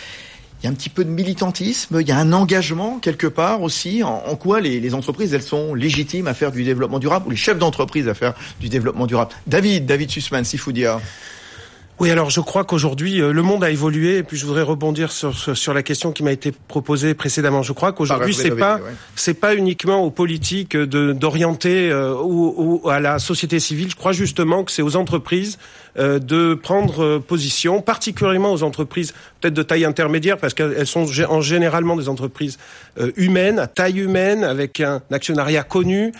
Il 0.61 0.64
y 0.64 0.66
a 0.66 0.71
un 0.71 0.75
petit 0.75 0.90
peu 0.90 1.04
de 1.04 1.11
militantisme, 1.11 1.99
il 2.00 2.06
y 2.06 2.12
a 2.12 2.18
un 2.18 2.33
engagement 2.33 2.99
quelque 2.99 3.26
part 3.26 3.62
aussi. 3.62 4.02
En, 4.02 4.37
quoi 4.37 4.61
les, 4.61 4.80
les, 4.80 4.94
entreprises, 4.94 5.33
elles 5.33 5.42
sont 5.42 5.75
légitimes 5.75 6.26
à 6.26 6.35
faire 6.35 6.52
du 6.52 6.62
développement 6.62 6.99
durable 6.99 7.26
ou 7.28 7.30
les 7.30 7.37
chefs 7.37 7.59
d'entreprise 7.59 8.09
à 8.09 8.14
faire 8.14 8.35
du 8.61 8.68
développement 8.68 9.06
durable 9.06 9.33
David, 9.47 9.87
David 9.87 10.11
Sussman, 10.11 10.44
Sifoudia. 10.44 11.00
Oui, 12.00 12.10
alors 12.10 12.28
je 12.28 12.40
crois 12.40 12.64
qu'aujourd'hui 12.64 13.18
le 13.18 13.42
monde 13.42 13.62
a 13.62 13.70
évolué 13.70 14.18
et 14.18 14.22
puis 14.24 14.36
je 14.36 14.46
voudrais 14.46 14.62
rebondir 14.62 15.12
sur 15.12 15.56
sur 15.56 15.72
la 15.72 15.82
question 15.84 16.10
qui 16.10 16.24
m'a 16.24 16.32
été 16.32 16.52
proposée 16.52 17.14
précédemment. 17.14 17.62
Je 17.62 17.72
crois 17.72 17.92
qu'aujourd'hui 17.92 18.34
c'est 18.34 18.50
pas 18.50 18.80
c'est 19.14 19.34
pas 19.34 19.54
uniquement 19.54 20.02
aux 20.02 20.10
politiques 20.10 20.76
de 20.76 21.12
d'orienter 21.12 21.94
ou, 21.94 22.80
ou, 22.82 22.88
à 22.90 22.98
la 22.98 23.20
société 23.20 23.60
civile. 23.60 23.90
Je 23.90 23.96
crois 23.96 24.12
justement 24.12 24.64
que 24.64 24.72
c'est 24.72 24.82
aux 24.82 24.96
entreprises 24.96 25.56
euh, 25.56 25.84
de 25.96 26.54
prendre 26.54 27.04
euh, 27.04 27.18
position, 27.20 27.80
particulièrement 27.80 28.52
aux 28.52 28.62
entreprises 28.62 29.12
peut-être 29.40 29.54
de 29.54 29.62
taille 29.62 29.84
intermédiaire, 29.84 30.38
parce 30.38 30.54
qu'elles 30.54 30.86
sont 30.86 31.06
en 31.28 31.40
généralement 31.40 31.96
des 31.96 32.08
entreprises 32.08 32.58
euh, 32.98 33.12
humaines, 33.16 33.58
à 33.58 33.66
taille 33.66 33.98
humaine, 34.00 34.42
avec 34.42 34.80
un 34.80 35.02
actionnariat 35.10 35.62
connu, 35.62 36.12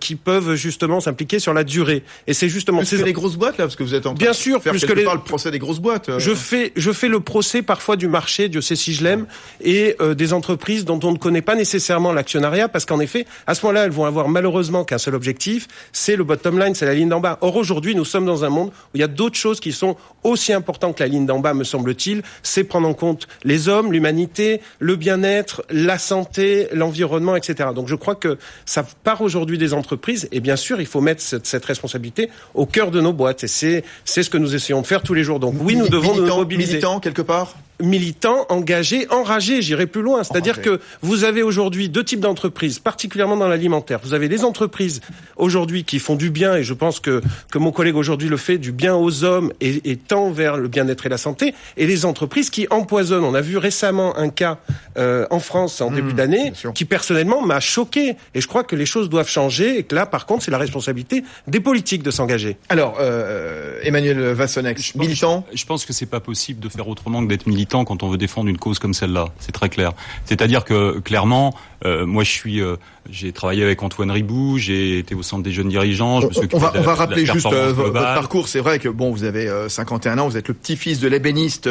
qui 0.00 0.16
peuvent 0.16 0.54
justement 0.54 1.00
s'impliquer 1.00 1.38
sur 1.38 1.54
la 1.54 1.64
durée. 1.64 2.02
Et 2.26 2.34
c'est 2.34 2.48
justement 2.48 2.78
plus 2.78 2.98
que 2.98 3.04
les 3.04 3.12
grosses 3.12 3.36
boîtes 3.36 3.58
là, 3.58 3.64
parce 3.64 3.76
que 3.76 3.82
vous 3.82 3.94
êtes 3.94 4.06
en 4.06 4.14
bien 4.14 4.32
sûr 4.32 4.62
faire 4.62 4.72
plus 4.72 4.84
que 4.84 4.92
les... 4.92 5.04
le 5.04 5.24
procès 5.24 5.50
des 5.50 5.58
grosses 5.58 5.80
boîtes. 5.80 6.10
Je 6.18 6.34
fais 6.34 6.72
je 6.76 6.92
fais 6.92 7.08
le 7.08 7.20
procès 7.20 7.62
parfois 7.62 7.96
du 7.96 8.08
marché, 8.08 8.48
Dieu 8.48 8.60
sait 8.60 8.76
si 8.76 8.94
je 8.94 9.04
l'aime, 9.04 9.26
et 9.60 9.96
des 10.16 10.32
entreprises 10.32 10.84
dont 10.84 11.00
on 11.02 11.12
ne 11.12 11.18
connaît 11.18 11.42
pas 11.42 11.54
nécessairement 11.54 12.12
l'actionnariat, 12.12 12.68
parce 12.68 12.84
qu'en 12.84 13.00
effet, 13.00 13.26
à 13.46 13.54
ce 13.54 13.64
moment-là, 13.66 13.84
elles 13.84 13.90
vont 13.90 14.04
avoir 14.04 14.28
malheureusement 14.28 14.84
qu'un 14.84 14.98
seul 14.98 15.14
objectif, 15.14 15.68
c'est 15.92 16.16
le 16.16 16.24
bottom 16.24 16.58
line, 16.58 16.74
c'est 16.74 16.86
la 16.86 16.94
ligne 16.94 17.08
d'en 17.08 17.20
bas. 17.20 17.38
Or 17.40 17.56
aujourd'hui, 17.56 17.94
nous 17.94 18.04
sommes 18.04 18.26
dans 18.26 18.44
un 18.44 18.48
monde 18.48 18.68
où 18.68 18.96
il 18.96 19.00
y 19.00 19.04
a 19.04 19.08
d'autres 19.12 19.36
choses 19.36 19.60
qui 19.60 19.72
sont 19.72 19.96
aussi 20.24 20.52
importantes 20.52 20.96
que 20.96 21.02
la 21.02 21.08
ligne 21.08 21.26
d'en 21.26 21.38
bas, 21.38 21.54
me 21.54 21.64
semble-t-il, 21.64 22.22
c'est 22.42 22.64
prendre 22.64 22.88
en 22.88 22.94
compte 22.94 23.28
les 23.44 23.68
hommes, 23.68 23.92
l'humanité, 23.92 24.60
le 24.78 24.96
bien-être, 24.96 25.64
la 25.70 25.98
santé, 25.98 26.68
l'environnement, 26.72 27.36
etc. 27.36 27.70
Donc 27.74 27.88
je 27.88 27.94
crois 27.94 28.14
que 28.14 28.38
ça 28.64 28.84
part 29.04 29.20
aujourd'hui 29.20 29.58
des 29.58 29.74
entreprises 29.74 30.28
et 30.32 30.40
bien 30.40 30.56
sûr, 30.56 30.80
il 30.80 30.86
faut 30.86 31.00
mettre 31.00 31.22
cette, 31.22 31.46
cette 31.46 31.64
responsabilité 31.64 32.30
au 32.54 32.66
cœur 32.66 32.90
de 32.90 33.00
nos 33.00 33.12
boîtes 33.12 33.44
et 33.44 33.48
c'est 33.48 33.84
c'est 34.04 34.22
ce 34.22 34.30
que 34.30 34.38
nous 34.38 34.54
essayons 34.54 34.82
de 34.82 34.86
faire 34.86 35.02
tous 35.02 35.14
les 35.14 35.24
jours. 35.24 35.40
Donc 35.40 35.54
oui, 35.60 35.76
nous 35.76 35.88
devons 35.88 36.14
nous 36.14 36.26
mobiliser. 36.26 36.72
Militant 36.74 37.00
quelque 37.00 37.22
part? 37.22 37.54
Militants, 37.82 38.46
engagés, 38.48 39.06
enragés, 39.10 39.60
j'irai 39.62 39.86
plus 39.86 40.02
loin. 40.02 40.24
C'est-à-dire 40.24 40.62
que 40.62 40.80
vous 41.02 41.24
avez 41.24 41.42
aujourd'hui 41.42 41.88
deux 41.88 42.04
types 42.04 42.20
d'entreprises, 42.20 42.78
particulièrement 42.78 43.36
dans 43.36 43.48
l'alimentaire. 43.48 44.00
Vous 44.02 44.14
avez 44.14 44.28
les 44.28 44.44
entreprises 44.44 45.00
aujourd'hui 45.36 45.84
qui 45.84 45.98
font 45.98 46.16
du 46.16 46.30
bien, 46.30 46.56
et 46.56 46.62
je 46.62 46.74
pense 46.74 47.00
que, 47.00 47.20
que 47.50 47.58
mon 47.58 47.72
collègue 47.72 47.96
aujourd'hui 47.96 48.28
le 48.28 48.36
fait, 48.36 48.58
du 48.58 48.72
bien 48.72 48.94
aux 48.94 49.24
hommes 49.24 49.52
et, 49.60 49.90
et 49.90 49.96
tend 49.96 50.30
vers 50.30 50.56
le 50.56 50.68
bien-être 50.68 51.06
et 51.06 51.08
la 51.08 51.18
santé, 51.18 51.54
et 51.76 51.86
les 51.86 52.04
entreprises 52.04 52.50
qui 52.50 52.66
empoisonnent. 52.70 53.24
On 53.24 53.34
a 53.34 53.40
vu 53.40 53.56
récemment 53.56 54.16
un 54.16 54.28
cas 54.28 54.58
euh, 54.96 55.26
en 55.30 55.40
France 55.40 55.80
en 55.80 55.90
début 55.90 56.12
mmh, 56.12 56.16
d'année 56.16 56.52
qui 56.74 56.84
personnellement 56.84 57.42
m'a 57.42 57.60
choqué. 57.60 58.16
Et 58.34 58.40
je 58.40 58.46
crois 58.46 58.64
que 58.64 58.76
les 58.76 58.86
choses 58.86 59.08
doivent 59.08 59.28
changer 59.28 59.78
et 59.78 59.82
que 59.82 59.94
là, 59.94 60.06
par 60.06 60.26
contre, 60.26 60.44
c'est 60.44 60.50
la 60.50 60.58
responsabilité 60.58 61.24
des 61.46 61.60
politiques 61.60 62.02
de 62.02 62.10
s'engager. 62.10 62.56
Alors, 62.68 62.98
euh, 63.00 63.78
Emmanuel 63.82 64.18
Vassonex, 64.32 64.94
militant. 64.94 65.46
Je 65.52 65.64
pense 65.64 65.84
que 65.84 65.92
c'est 65.92 66.06
pas 66.06 66.20
possible 66.20 66.60
de 66.60 66.68
faire 66.68 66.88
autrement 66.88 67.22
que 67.22 67.28
d'être 67.28 67.46
militant 67.46 67.71
quand 67.72 68.02
on 68.02 68.08
veut 68.08 68.18
défendre 68.18 68.48
une 68.48 68.58
cause 68.58 68.78
comme 68.78 68.94
celle-là. 68.94 69.26
C'est 69.38 69.52
très 69.52 69.68
clair. 69.68 69.92
C'est-à-dire 70.24 70.64
que 70.64 70.98
clairement, 71.00 71.54
euh, 71.84 72.06
moi 72.06 72.24
je 72.24 72.30
suis, 72.30 72.60
euh, 72.60 72.76
j'ai 73.10 73.32
travaillé 73.32 73.64
avec 73.64 73.82
Antoine 73.82 74.10
Ribou, 74.10 74.58
j'ai 74.58 74.98
été 74.98 75.14
au 75.14 75.22
centre 75.22 75.42
des 75.42 75.52
jeunes 75.52 75.68
dirigeants. 75.68 76.20
Je 76.20 76.26
me 76.26 76.54
on, 76.54 76.58
va, 76.58 76.72
on 76.76 76.82
va 76.82 76.94
rappeler 76.94 77.26
juste 77.26 77.46
euh, 77.46 77.72
votre 77.72 77.92
parcours. 77.92 78.48
C'est 78.48 78.60
vrai 78.60 78.78
que 78.78 78.88
bon, 78.88 79.10
vous 79.10 79.24
avez 79.24 79.50
51 79.68 80.18
ans, 80.18 80.28
vous 80.28 80.36
êtes 80.36 80.48
le 80.48 80.54
petit-fils 80.54 81.00
de 81.00 81.08
l'ébéniste 81.08 81.68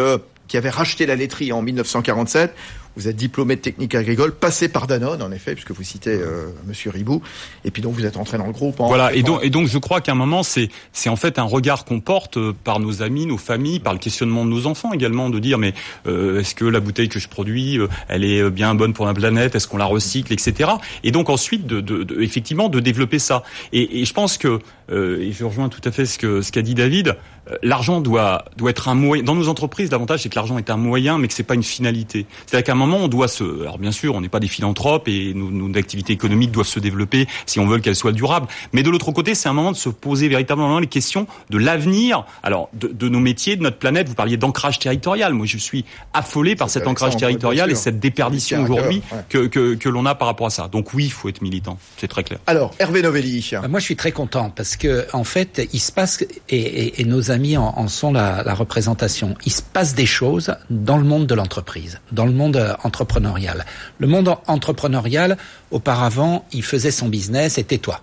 qui 0.47 0.57
avait 0.57 0.69
racheté 0.69 1.05
la 1.05 1.15
laiterie 1.15 1.51
en 1.51 1.61
1947. 1.61 2.53
Vous 2.97 3.07
êtes 3.07 3.15
diplômé 3.15 3.55
de 3.55 3.61
technique 3.61 3.95
agricole, 3.95 4.33
passé 4.33 4.67
par 4.67 4.85
Danone, 4.85 5.21
en 5.21 5.31
effet, 5.31 5.53
puisque 5.53 5.71
vous 5.71 5.83
citez 5.83 6.11
euh, 6.11 6.47
Monsieur 6.67 6.91
Ribou. 6.91 7.21
Et 7.63 7.71
puis 7.71 7.81
donc 7.81 7.93
vous 7.93 8.05
êtes 8.05 8.17
entré 8.17 8.37
dans 8.37 8.45
le 8.45 8.51
groupe. 8.51 8.75
voilà. 8.79 9.13
Et 9.13 9.23
donc, 9.23 9.39
et 9.43 9.49
donc 9.49 9.67
je 9.69 9.77
crois 9.77 10.01
qu'à 10.01 10.11
un 10.11 10.15
moment, 10.15 10.43
c'est 10.43 10.67
c'est 10.91 11.07
en 11.07 11.15
fait 11.15 11.39
un 11.39 11.43
regard 11.43 11.85
qu'on 11.85 12.01
porte 12.01 12.35
euh, 12.35 12.53
par 12.65 12.81
nos 12.81 13.01
amis, 13.01 13.25
nos 13.25 13.37
familles, 13.37 13.79
par 13.79 13.93
le 13.93 13.99
questionnement 13.99 14.43
de 14.43 14.49
nos 14.49 14.67
enfants 14.67 14.91
également, 14.91 15.29
de 15.29 15.39
dire 15.39 15.57
mais 15.57 15.73
euh, 16.05 16.41
est-ce 16.41 16.53
que 16.53 16.65
la 16.65 16.81
bouteille 16.81 17.07
que 17.07 17.19
je 17.19 17.29
produis, 17.29 17.79
euh, 17.79 17.87
elle 18.09 18.25
est 18.25 18.49
bien 18.49 18.75
bonne 18.75 18.91
pour 18.91 19.05
la 19.05 19.13
planète? 19.13 19.55
Est-ce 19.55 19.69
qu'on 19.69 19.77
la 19.77 19.85
recycle, 19.85 20.33
etc. 20.33 20.71
Et 21.05 21.11
donc 21.11 21.29
ensuite, 21.29 21.65
de, 21.65 21.79
de, 21.79 22.03
de, 22.03 22.21
effectivement, 22.21 22.67
de 22.67 22.81
développer 22.81 23.19
ça. 23.19 23.43
Et, 23.71 24.01
et 24.01 24.05
je 24.05 24.13
pense 24.13 24.37
que 24.37 24.59
et 24.91 25.31
je 25.31 25.45
rejoins 25.45 25.69
tout 25.69 25.79
à 25.85 25.91
fait 25.93 26.05
ce 26.05 26.19
que 26.19 26.41
ce 26.41 26.51
qu'a 26.51 26.61
dit 26.61 26.75
David. 26.75 27.15
L'argent 27.63 28.01
doit 28.01 28.45
doit 28.57 28.69
être 28.69 28.87
un 28.87 28.95
moyen. 28.95 29.23
Dans 29.23 29.35
nos 29.35 29.47
entreprises, 29.47 29.91
l'avantage 29.91 30.21
c'est 30.23 30.29
que 30.29 30.35
l'argent 30.35 30.57
est 30.57 30.69
un 30.69 30.77
moyen, 30.77 31.17
mais 31.17 31.27
que 31.27 31.33
c'est 31.33 31.43
pas 31.43 31.55
une 31.55 31.63
finalité. 31.63 32.25
C'est-à-dire 32.45 32.65
qu'à 32.65 32.71
un 32.73 32.75
moment, 32.75 32.97
on 32.97 33.07
doit 33.07 33.27
se. 33.27 33.43
Alors 33.61 33.77
bien 33.77 33.91
sûr, 33.91 34.15
on 34.15 34.21
n'est 34.21 34.29
pas 34.29 34.39
des 34.39 34.47
philanthropes 34.47 35.07
et 35.07 35.33
nos, 35.33 35.49
nos, 35.49 35.77
activités 35.77 36.13
économiques 36.13 36.51
doivent 36.51 36.67
se 36.67 36.79
développer 36.79 37.27
si 37.45 37.59
on 37.59 37.65
veut 37.65 37.79
qu'elles 37.79 37.95
soient 37.95 38.11
durables. 38.11 38.47
Mais 38.73 38.83
de 38.83 38.89
l'autre 38.89 39.11
côté, 39.11 39.35
c'est 39.35 39.49
un 39.49 39.53
moment 39.53 39.71
de 39.71 39.77
se 39.77 39.89
poser 39.89 40.27
véritablement 40.27 40.79
les 40.79 40.87
questions 40.87 41.27
de 41.49 41.57
l'avenir. 41.57 42.25
Alors 42.43 42.69
de, 42.73 42.87
de, 42.87 43.09
nos 43.09 43.19
métiers, 43.19 43.55
de 43.55 43.63
notre 43.63 43.77
planète. 43.77 44.09
Vous 44.09 44.15
parliez 44.15 44.37
d'ancrage 44.37 44.79
territorial. 44.79 45.33
Moi, 45.33 45.45
je 45.45 45.57
suis 45.57 45.85
affolé 46.13 46.55
par 46.55 46.69
cet 46.69 46.87
ancrage 46.87 47.17
territorial 47.17 47.71
et 47.71 47.75
cette 47.75 47.99
déperdition 47.99 48.63
aujourd'hui 48.63 49.01
ouais. 49.11 49.19
que, 49.29 49.47
que, 49.47 49.75
que 49.75 49.89
l'on 49.89 50.05
a 50.05 50.15
par 50.15 50.27
rapport 50.27 50.47
à 50.47 50.51
ça. 50.51 50.67
Donc 50.67 50.93
oui, 50.93 51.05
il 51.05 51.11
faut 51.11 51.29
être 51.29 51.41
militant. 51.41 51.77
C'est 51.97 52.07
très 52.07 52.23
clair. 52.23 52.39
Alors 52.47 52.71
Hervé 52.79 53.01
Novelli. 53.01 53.49
Bah, 53.53 53.67
moi, 53.67 53.79
je 53.79 53.85
suis 53.85 53.95
très 53.95 54.11
content 54.11 54.49
parce 54.49 54.75
que 54.75 55.05
en 55.13 55.23
fait, 55.23 55.67
il 55.73 55.79
se 55.79 55.91
passe 55.91 56.21
et, 56.49 56.57
et, 56.57 57.01
et 57.01 57.05
nos 57.05 57.31
amis 57.31 57.40
en, 57.57 57.73
en 57.77 57.87
sont 57.87 58.11
la, 58.11 58.53
représentation. 58.53 59.35
Il 59.45 59.51
se 59.51 59.61
passe 59.61 59.95
des 59.95 60.05
choses 60.05 60.55
dans 60.69 60.97
le 60.97 61.03
monde 61.03 61.27
de 61.27 61.35
l'entreprise, 61.35 61.99
dans 62.11 62.25
le 62.25 62.31
monde 62.33 62.57
entrepreneurial 62.83 63.01
entrepreneurial. 63.01 63.65
Le 63.99 64.07
monde 64.07 64.35
entrepreneurial, 64.47 65.37
auparavant, 65.71 66.45
il 66.51 66.63
faisait 66.63 66.91
son 66.91 67.07
business 67.07 67.57
et 67.57 67.63
tais-toi. 67.63 68.01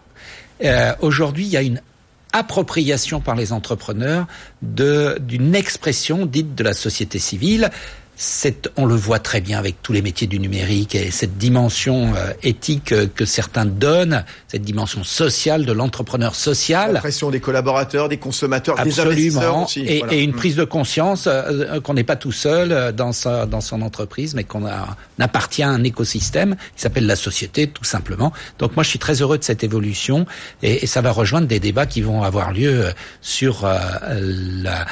Euh, 0.64 0.94
Aujourd'hui, 1.01 1.46
il 1.46 1.51
y 1.51 1.57
a 1.57 1.62
une 1.62 1.81
appropriation 2.33 3.20
par 3.20 3.37
les 3.37 3.53
entrepreneurs 3.53 4.27
d'une 4.61 5.55
expression 5.55 6.27
dite 6.27 6.55
de 6.55 6.62
la 6.62 6.74
société 6.74 7.18
civile 7.18 7.70
on 8.76 8.87
le 8.87 8.94
voit 8.94 9.20
très 9.20 9.40
bien 9.40 9.59
avec 9.59 9.81
tous 9.83 9.92
les 9.92 10.02
métiers 10.02 10.26
du 10.26 10.40
numérique 10.40 10.94
et 10.94 11.11
cette 11.11 11.38
dimension 11.38 12.14
euh, 12.16 12.33
éthique 12.42 12.92
euh, 12.92 13.07
que 13.07 13.24
certains 13.24 13.64
donnent, 13.64 14.24
cette 14.48 14.62
dimension 14.62 15.04
sociale 15.04 15.64
de 15.64 15.72
l'entrepreneur 15.72 16.35
social. 16.35 16.94
La 16.94 17.00
pression 17.00 17.31
des 17.31 17.38
collaborateurs, 17.40 18.09
des 18.09 18.16
consommateurs, 18.16 18.74
Absolument. 18.78 19.14
des 19.14 19.37
investisseurs 19.37 19.62
aussi. 19.62 19.81
Et, 19.87 19.98
voilà. 20.00 20.14
et 20.14 20.22
une 20.22 20.33
prise 20.33 20.57
de 20.57 20.64
conscience 20.64 21.28
euh, 21.28 21.81
qu'on 21.81 21.94
n'est 21.94 22.04
pas 22.04 22.16
tout 22.16 22.33
seul 22.33 22.92
dans, 22.92 23.12
sa, 23.12 23.46
dans 23.46 23.61
son 23.61 23.83
entreprise, 23.83 24.35
mais 24.35 24.44
qu'on 24.44 24.66
appartient 25.20 25.62
à 25.62 25.68
un 25.68 25.85
écosystème 25.85 26.57
qui 26.74 26.83
s'appelle 26.83 27.07
la 27.07 27.16
société, 27.16 27.68
tout 27.68 27.85
simplement. 27.85 28.33
Donc 28.59 28.74
moi, 28.74 28.83
je 28.83 28.88
suis 28.88 28.98
très 28.98 29.22
heureux 29.22 29.38
de 29.38 29.44
cette 29.44 29.62
évolution 29.62 30.26
et, 30.62 30.83
et 30.83 30.87
ça 30.87 31.00
va 31.02 31.12
rejoindre 31.12 31.46
des 31.46 31.61
débats 31.61 31.87
qui 31.87 32.02
vont 32.02 32.22
avoir 32.24 32.52
lieu 32.52 32.92
sur 33.20 33.64
euh, 33.64 33.78
la 34.62 34.87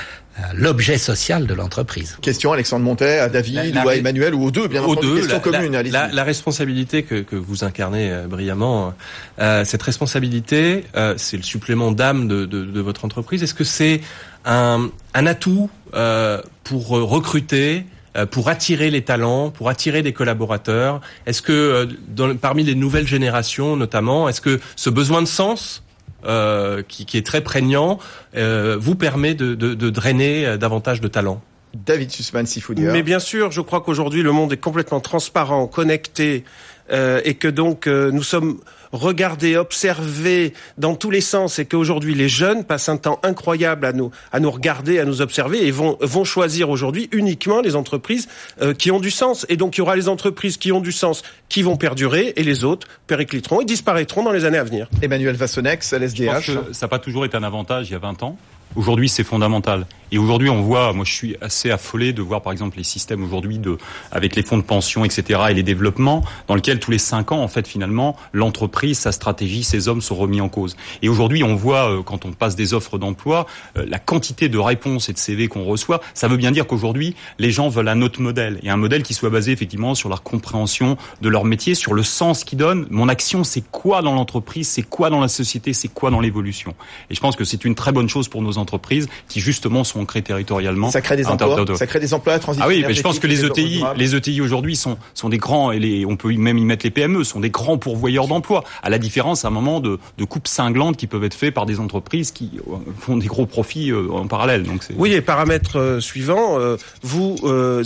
l'objet 0.54 0.98
social 0.98 1.46
de 1.46 1.54
l'entreprise. 1.54 2.16
Question 2.20 2.52
Alexandre 2.52 2.84
Montet, 2.84 3.18
à 3.18 3.28
David 3.28 3.54
la, 3.56 3.64
la, 3.64 3.84
ou 3.84 3.88
à 3.88 3.96
Emmanuel 3.96 4.34
ou 4.34 4.44
aux 4.44 4.50
deux, 4.50 4.68
bien 4.68 4.82
aux 4.82 4.92
entendu. 4.92 5.06
Deux, 5.06 5.26
question 5.26 5.50
la, 5.50 5.58
commune. 5.58 5.90
La, 5.90 6.08
la, 6.08 6.24
responsabilité 6.24 7.02
que, 7.02 7.22
que, 7.22 7.36
vous 7.36 7.64
incarnez 7.64 8.10
euh, 8.10 8.26
brillamment, 8.26 8.94
euh, 9.38 9.64
cette 9.64 9.82
responsabilité, 9.82 10.84
euh, 10.96 11.14
c'est 11.16 11.36
le 11.36 11.42
supplément 11.42 11.92
d'âme 11.92 12.28
de, 12.28 12.44
de, 12.44 12.64
de, 12.64 12.80
votre 12.80 13.04
entreprise. 13.04 13.42
Est-ce 13.42 13.54
que 13.54 13.64
c'est 13.64 14.00
un, 14.44 14.90
un, 15.14 15.26
atout 15.26 15.70
euh, 15.94 16.42
pour 16.64 16.88
recruter 16.88 17.84
euh, 18.16 18.24
pour 18.24 18.48
attirer 18.48 18.90
les 18.90 19.02
talents, 19.02 19.50
pour 19.50 19.68
attirer 19.68 20.02
des 20.02 20.12
collaborateurs? 20.12 21.00
Est-ce 21.26 21.42
que 21.42 21.52
euh, 21.52 21.86
dans, 22.08 22.34
parmi 22.36 22.64
les 22.64 22.74
nouvelles 22.74 23.06
générations 23.06 23.76
notamment, 23.76 24.28
est-ce 24.28 24.40
que 24.40 24.58
ce 24.74 24.88
besoin 24.88 25.20
de 25.20 25.26
sens 25.26 25.82
euh, 26.26 26.82
qui, 26.86 27.06
qui, 27.06 27.18
est 27.18 27.26
très 27.26 27.40
prégnant, 27.40 27.98
euh, 28.36 28.76
vous 28.78 28.94
permet 28.94 29.34
de, 29.34 29.54
de, 29.54 29.74
de 29.74 29.90
drainer 29.90 30.46
euh, 30.46 30.56
davantage 30.56 31.00
de 31.00 31.08
talents 31.08 31.40
David 31.74 32.10
Sussman, 32.10 32.46
Sifoudia. 32.46 32.92
Mais 32.92 33.02
bien 33.02 33.18
sûr, 33.18 33.50
je 33.50 33.60
crois 33.60 33.80
qu'aujourd'hui 33.80 34.22
le 34.22 34.32
monde 34.32 34.52
est 34.52 34.56
complètement 34.56 35.00
transparent, 35.00 35.66
connecté, 35.66 36.44
euh, 36.90 37.20
et 37.24 37.34
que 37.34 37.48
donc 37.48 37.86
euh, 37.86 38.10
nous 38.10 38.22
sommes 38.22 38.58
regardés, 38.92 39.56
observés 39.56 40.54
dans 40.78 40.94
tous 40.94 41.10
les 41.10 41.20
sens, 41.20 41.58
et 41.58 41.66
qu'aujourd'hui 41.66 42.14
les 42.14 42.28
jeunes 42.28 42.64
passent 42.64 42.88
un 42.88 42.96
temps 42.96 43.18
incroyable 43.22 43.84
à 43.86 43.92
nous 43.92 44.10
à 44.32 44.40
nous 44.40 44.50
regarder, 44.50 44.98
à 44.98 45.04
nous 45.04 45.20
observer, 45.20 45.66
et 45.66 45.70
vont 45.70 45.98
vont 46.00 46.24
choisir 46.24 46.70
aujourd'hui 46.70 47.08
uniquement 47.12 47.60
les 47.60 47.76
entreprises 47.76 48.28
euh, 48.62 48.74
qui 48.74 48.90
ont 48.90 49.00
du 49.00 49.10
sens. 49.10 49.46
Et 49.48 49.56
donc 49.56 49.76
il 49.76 49.80
y 49.80 49.82
aura 49.82 49.96
les 49.96 50.08
entreprises 50.08 50.56
qui 50.56 50.72
ont 50.72 50.80
du 50.80 50.92
sens, 50.92 51.22
qui 51.48 51.62
vont 51.62 51.76
perdurer, 51.76 52.32
et 52.36 52.44
les 52.44 52.64
autres 52.64 52.86
péricliteront 53.06 53.60
et 53.60 53.64
disparaîtront 53.64 54.22
dans 54.22 54.32
les 54.32 54.44
années 54.44 54.58
à 54.58 54.64
venir. 54.64 54.88
Emmanuel 55.02 55.36
Vassonex, 55.36 55.92
LSDH. 55.92 56.52
ça 56.72 56.86
n'a 56.86 56.88
pas 56.88 56.98
toujours 56.98 57.24
été 57.24 57.36
un 57.36 57.42
avantage 57.42 57.88
il 57.88 57.92
y 57.92 57.96
a 57.96 58.00
20 58.00 58.22
ans. 58.22 58.36
Aujourd'hui, 58.76 59.08
c'est 59.08 59.24
fondamental. 59.24 59.86
Et 60.12 60.18
aujourd'hui, 60.18 60.50
on 60.50 60.62
voit, 60.62 60.92
moi 60.92 61.04
je 61.04 61.12
suis 61.12 61.36
assez 61.40 61.70
affolé 61.70 62.12
de 62.12 62.22
voir 62.22 62.42
par 62.42 62.52
exemple 62.52 62.76
les 62.78 62.84
systèmes 62.84 63.24
aujourd'hui 63.24 63.58
de, 63.58 63.76
avec 64.12 64.36
les 64.36 64.42
fonds 64.42 64.56
de 64.56 64.62
pension, 64.62 65.04
etc. 65.04 65.40
et 65.50 65.54
les 65.54 65.62
développements, 65.62 66.24
dans 66.46 66.54
lesquels 66.54 66.78
tous 66.78 66.90
les 66.90 66.98
cinq 66.98 67.32
ans, 67.32 67.42
en 67.42 67.48
fait, 67.48 67.66
finalement, 67.66 68.16
l'entreprise, 68.32 68.98
sa 68.98 69.12
stratégie, 69.12 69.64
ses 69.64 69.88
hommes 69.88 70.00
sont 70.00 70.14
remis 70.14 70.40
en 70.40 70.48
cause. 70.48 70.76
Et 71.02 71.08
aujourd'hui, 71.08 71.42
on 71.42 71.56
voit, 71.56 71.90
euh, 71.90 72.02
quand 72.02 72.24
on 72.24 72.32
passe 72.32 72.56
des 72.56 72.74
offres 72.74 72.98
d'emploi, 72.98 73.46
euh, 73.76 73.84
la 73.88 73.98
quantité 73.98 74.48
de 74.48 74.58
réponses 74.58 75.08
et 75.08 75.12
de 75.12 75.18
CV 75.18 75.48
qu'on 75.48 75.64
reçoit, 75.64 76.00
ça 76.14 76.28
veut 76.28 76.36
bien 76.36 76.52
dire 76.52 76.66
qu'aujourd'hui, 76.66 77.16
les 77.38 77.50
gens 77.50 77.68
veulent 77.68 77.88
un 77.88 78.02
autre 78.02 78.20
modèle. 78.20 78.60
Et 78.62 78.70
un 78.70 78.76
modèle 78.76 79.02
qui 79.02 79.14
soit 79.14 79.30
basé 79.30 79.52
effectivement 79.52 79.94
sur 79.94 80.08
leur 80.08 80.22
compréhension 80.22 80.96
de 81.20 81.28
leur 81.28 81.44
métier, 81.44 81.74
sur 81.74 81.94
le 81.94 82.02
sens 82.02 82.44
qu'ils 82.44 82.58
donnent. 82.58 82.86
Mon 82.90 83.08
action, 83.08 83.44
c'est 83.44 83.64
quoi 83.70 84.02
dans 84.02 84.14
l'entreprise, 84.14 84.68
c'est 84.68 84.82
quoi 84.82 85.10
dans 85.10 85.20
la 85.20 85.28
société, 85.28 85.72
c'est 85.72 85.88
quoi 85.88 86.10
dans 86.10 86.20
l'évolution? 86.20 86.74
Et 87.10 87.14
je 87.14 87.20
pense 87.20 87.36
que 87.36 87.44
c'est 87.44 87.64
une 87.64 87.74
très 87.74 87.92
bonne 87.92 88.08
chose 88.08 88.28
pour 88.28 88.42
nos 88.42 88.58
entreprises 88.58 89.08
qui 89.28 89.40
justement 89.40 89.84
sont 89.96 90.02
ancrés 90.02 90.22
territorialement. 90.22 90.90
Ça 90.90 91.00
crée 91.00 91.16
des 91.16 91.26
emplois. 91.26 91.64
Ça 91.76 91.86
crée 91.86 92.00
des 92.00 92.14
emplois. 92.14 92.34
La 92.34 92.38
transition 92.38 92.64
ah 92.64 92.68
oui, 92.68 92.84
mais 92.86 92.94
je 92.94 93.02
pense 93.02 93.18
que 93.18 93.26
les 93.26 93.44
ETI, 93.44 93.82
les 93.96 94.14
ETI 94.14 94.40
aujourd'hui 94.40 94.76
sont 94.76 94.98
sont 95.14 95.28
des 95.28 95.38
grands 95.38 95.72
et 95.72 95.78
les, 95.78 96.06
on 96.06 96.16
peut 96.16 96.32
même 96.34 96.58
y 96.58 96.64
mettre 96.64 96.84
les 96.84 96.90
PME, 96.90 97.24
sont 97.24 97.40
des 97.40 97.50
grands 97.50 97.78
pourvoyeurs 97.78 98.28
d'emplois. 98.28 98.64
À 98.82 98.90
la 98.90 98.98
différence, 98.98 99.44
à 99.44 99.48
un 99.48 99.50
moment 99.50 99.80
de, 99.80 99.98
de 100.18 100.24
coupes 100.24 100.48
cinglantes 100.48 100.96
qui 100.96 101.06
peuvent 101.06 101.24
être 101.24 101.34
faites 101.34 101.54
par 101.54 101.66
des 101.66 101.80
entreprises 101.80 102.30
qui 102.30 102.52
euh, 102.68 102.76
font 102.98 103.16
des 103.16 103.26
gros 103.26 103.46
profits 103.46 103.90
euh, 103.90 104.10
en 104.10 104.26
parallèle. 104.26 104.62
Donc 104.62 104.86
oui, 104.96 105.12
et 105.12 105.20
paramètre 105.20 105.78
euh, 105.78 106.00
suivant, 106.00 106.58
vous 107.02 107.36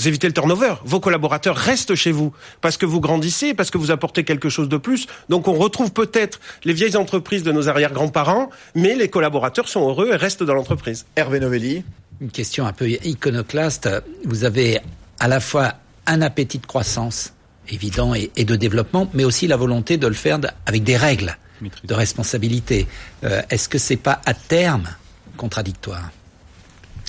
évitez 0.05 0.27
le 0.27 0.33
turnover. 0.33 0.75
Vos 0.85 1.01
collaborateurs 1.01 1.57
restent 1.57 1.95
chez 1.95 2.13
vous 2.13 2.33
parce 2.61 2.77
que 2.77 2.87
vous 2.87 3.01
grandissez, 3.01 3.55
parce 3.55 3.71
que 3.71 3.79
vous 3.79 3.91
apportez 3.91 4.25
quelque 4.25 4.49
chose 4.49 4.69
de 4.69 4.77
plus. 4.77 5.07
Donc 5.29 5.49
on 5.49 5.55
retrouve 5.55 5.93
peut-être 5.93 6.41
les 6.65 6.73
vieilles 6.73 6.97
entreprises 6.97 7.43
de 7.43 7.53
nos 7.53 7.69
arrière-grands-parents, 7.69 8.51
mais 8.75 8.95
les 8.95 9.09
collaborateurs 9.09 9.69
sont 9.69 9.89
heureux 9.89 10.11
et 10.13 10.17
restent 10.17 10.43
dans 10.43 10.55
l'entreprise. 10.55 11.07
Hervé 11.17 11.41
Novelli. 11.41 11.85
Une 12.21 12.31
question 12.31 12.67
un 12.67 12.73
peu 12.73 12.89
iconoclaste. 12.91 13.89
Vous 14.25 14.45
avez 14.45 14.79
à 15.19 15.29
la 15.29 15.41
fois 15.41 15.75
un 16.07 16.21
appétit 16.21 16.59
de 16.59 16.67
croissance 16.67 17.33
évident 17.69 18.15
et, 18.15 18.45
de 18.45 18.57
développement, 18.57 19.09
mais 19.15 19.25
aussi 19.25 19.47
la 19.47 19.57
volonté 19.57 19.97
de 19.97 20.07
le 20.07 20.15
faire 20.15 20.39
avec 20.67 20.83
des 20.83 20.97
règles 20.97 21.37
de 21.85 21.95
responsabilité. 21.95 22.87
Euh, 23.25 23.43
est-ce 23.49 23.69
que 23.69 23.79
c'est 23.79 23.97
pas 23.97 24.21
à 24.27 24.35
terme 24.35 24.89
contradictoire? 25.37 26.11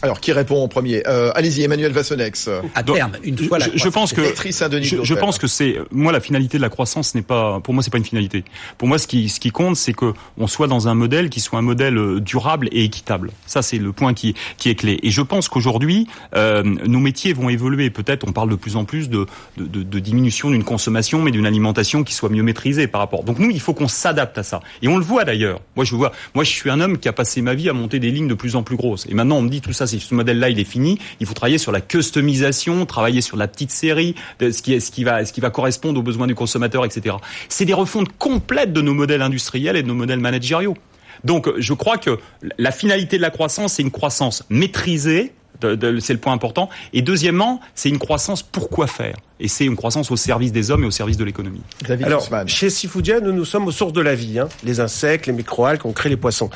Alors, 0.02 0.20
qui 0.20 0.32
répond 0.32 0.64
en 0.64 0.68
premier? 0.68 1.04
Euh, 1.08 1.32
Allez-y, 1.36 1.64
Emmanuel 1.64 1.92
Vassonex. 1.92 2.50
À 2.76 2.84
terme, 2.84 3.12
une 3.24 3.38
fois 3.38 3.60
je, 3.60 3.70
je 3.76 3.90
pense 3.90 4.14
que 4.14 4.22
je, 4.24 5.04
je, 5.04 5.14
pense 5.14 5.38
que 5.38 5.48
c'est 5.48 5.78
moi 5.92 6.12
la 6.12 6.20
finalité 6.20 6.58
de 6.58 6.62
la 6.62 6.70
croissance 6.70 7.16
n'est 7.16 7.22
pas 7.22 7.60
pour 7.60 7.74
moi 7.74 7.84
c'est 7.84 7.92
pas 7.92 7.98
une 7.98 8.06
finalité. 8.06 8.44
Pour 8.78 8.88
moi, 8.88 8.98
ce 8.98 9.08
qui 9.08 9.30
ce 9.30 9.40
qui 9.40 9.52
compte, 9.52 9.76
c'est 9.76 9.94
que 9.94 10.14
on 10.38 10.48
soit 10.48 10.68
dans 10.68 10.88
un 10.88 10.94
modèle 10.94 11.30
qui 11.30 11.40
soit 11.40 11.60
un 11.60 11.64
modèle 11.64 11.98
euh, 11.98 12.20
durable 12.20 12.68
et 12.72 12.84
équitable. 12.84 13.32
Ça, 13.46 13.62
c'est 13.62 13.78
le 13.78 13.92
point 13.92 14.14
qui 14.14 14.36
qui 14.58 14.70
est 14.70 14.76
clé. 14.76 15.00
Et 15.04 15.12
je 15.12 15.22
pense 15.22 15.50
qu'aujourd'hui, 15.50 16.08
euh, 16.36 16.64
nos 16.64 17.00
métiers 17.00 17.34
vont 17.34 17.50
évoluer. 17.50 17.90
Peut-être, 17.90 18.28
on 18.28 18.32
parle 18.32 18.50
de 18.50 18.56
plus 18.56 18.76
en 18.76 18.86
plus 18.86 19.10
de 19.10 19.26
de, 19.58 19.66
de, 19.66 19.84
de 19.84 20.00
diminution 20.00 20.50
d'une 20.50 20.64
consommation, 20.64 21.22
mais 21.22 21.32
d'une 21.32 21.46
alimentation 21.46 22.04
qui 22.04 22.14
soit 22.14 22.30
mieux 22.30 22.44
maîtrisée 22.44 22.88
par 22.88 23.02
rapport. 23.02 23.24
Donc 23.24 23.40
nous, 23.40 23.50
il 23.50 23.60
faut 23.60 23.74
qu'on 23.74 23.88
s'adapte 23.88 24.38
à 24.38 24.44
ça. 24.44 24.62
Et 24.82 24.88
on 24.88 24.98
le 24.98 25.04
voit 25.04 25.26
d'ailleurs. 25.26 25.60
Moi, 25.76 25.86
je 25.86 25.96
vois. 25.96 26.12
Moi, 26.36 26.44
je 26.44 26.50
suis 26.50 26.70
un 26.70 26.80
homme 26.80 26.98
qui 26.98 27.08
a 27.08 27.14
passé 27.14 27.42
ma 27.42 27.54
vie 27.54 27.70
à 27.70 27.74
monter 27.74 28.00
des 28.00 28.12
lignes 28.12 28.28
de 28.28 28.34
plus 28.34 28.56
en 28.56 28.64
plus 28.64 28.78
grosses. 28.78 29.06
Et 29.10 29.14
maintenant, 29.14 29.38
on 29.38 29.42
me 29.42 29.50
dit 29.50 29.62
tout 29.62 29.74
ça 29.74 29.88
ce 29.99 30.13
modèle-là 30.13 30.49
il 30.49 30.60
est 30.60 30.65
fini, 30.65 30.97
il 31.19 31.27
faut 31.27 31.34
travailler 31.34 31.58
sur 31.58 31.71
la 31.71 31.82
customisation, 31.82 32.86
travailler 32.86 33.21
sur 33.21 33.38
la 33.38 33.47
petite 33.47 33.71
série, 33.71 34.15
ce 34.39 34.62
qui, 34.62 34.80
ce 34.80 34.91
qui 34.91 35.04
va, 35.04 35.25
ce 35.25 35.34
qui 35.34 35.41
va 35.41 35.49
correspondre 35.49 35.99
aux 35.99 36.04
besoins 36.04 36.27
du 36.27 36.36
consommateur, 36.36 36.86
etc. 36.86 37.15
C'est 37.49 37.65
des 37.65 37.73
refontes 37.73 38.10
complètes 38.17 38.73
de 38.73 38.82
nos 38.82 38.93
modèles 38.93 39.21
industriels 39.21 39.75
et 39.75 39.84
de 39.84 39.88
nos 39.88 39.95
modèles 39.95 40.19
managériaux. 40.19 40.75
Donc, 41.23 41.49
je 41.58 41.73
crois 41.73 41.97
que 41.97 42.17
la 42.58 42.71
finalité 42.71 43.17
de 43.17 43.21
la 43.21 43.30
croissance, 43.30 43.73
c'est 43.73 43.84
une 43.84 43.91
croissance 43.91 44.43
maîtrisée, 44.49 45.34
c'est 45.62 46.13
le 46.13 46.17
point 46.17 46.34
important. 46.34 46.69
Et 46.93 47.01
deuxièmement, 47.01 47.60
c'est 47.75 47.89
une 47.89 47.99
croissance 47.99 48.41
pour 48.41 48.69
quoi 48.69 48.88
faire 48.88 49.15
et 49.41 49.47
c'est 49.47 49.65
une 49.65 49.75
croissance 49.75 50.12
au 50.12 50.15
service 50.15 50.51
des 50.51 50.71
hommes 50.71 50.84
et 50.84 50.88
au 50.88 50.91
service 50.91 51.17
de 51.17 51.23
l'économie. 51.23 51.63
Alors, 52.04 52.27
chez 52.45 52.69
Sifoudia, 52.69 53.19
nous, 53.19 53.34
nous 53.34 53.45
sommes 53.45 53.67
aux 53.67 53.71
sources 53.71 53.93
de 53.93 54.01
la 54.01 54.15
vie, 54.15 54.39
hein. 54.39 54.47
les 54.63 54.80
insectes, 54.80 55.25
les 55.25 55.34
microalgues, 55.34 55.86
on 55.86 55.93
crée 55.93 56.10
les 56.10 56.17
poissons. 56.17 56.49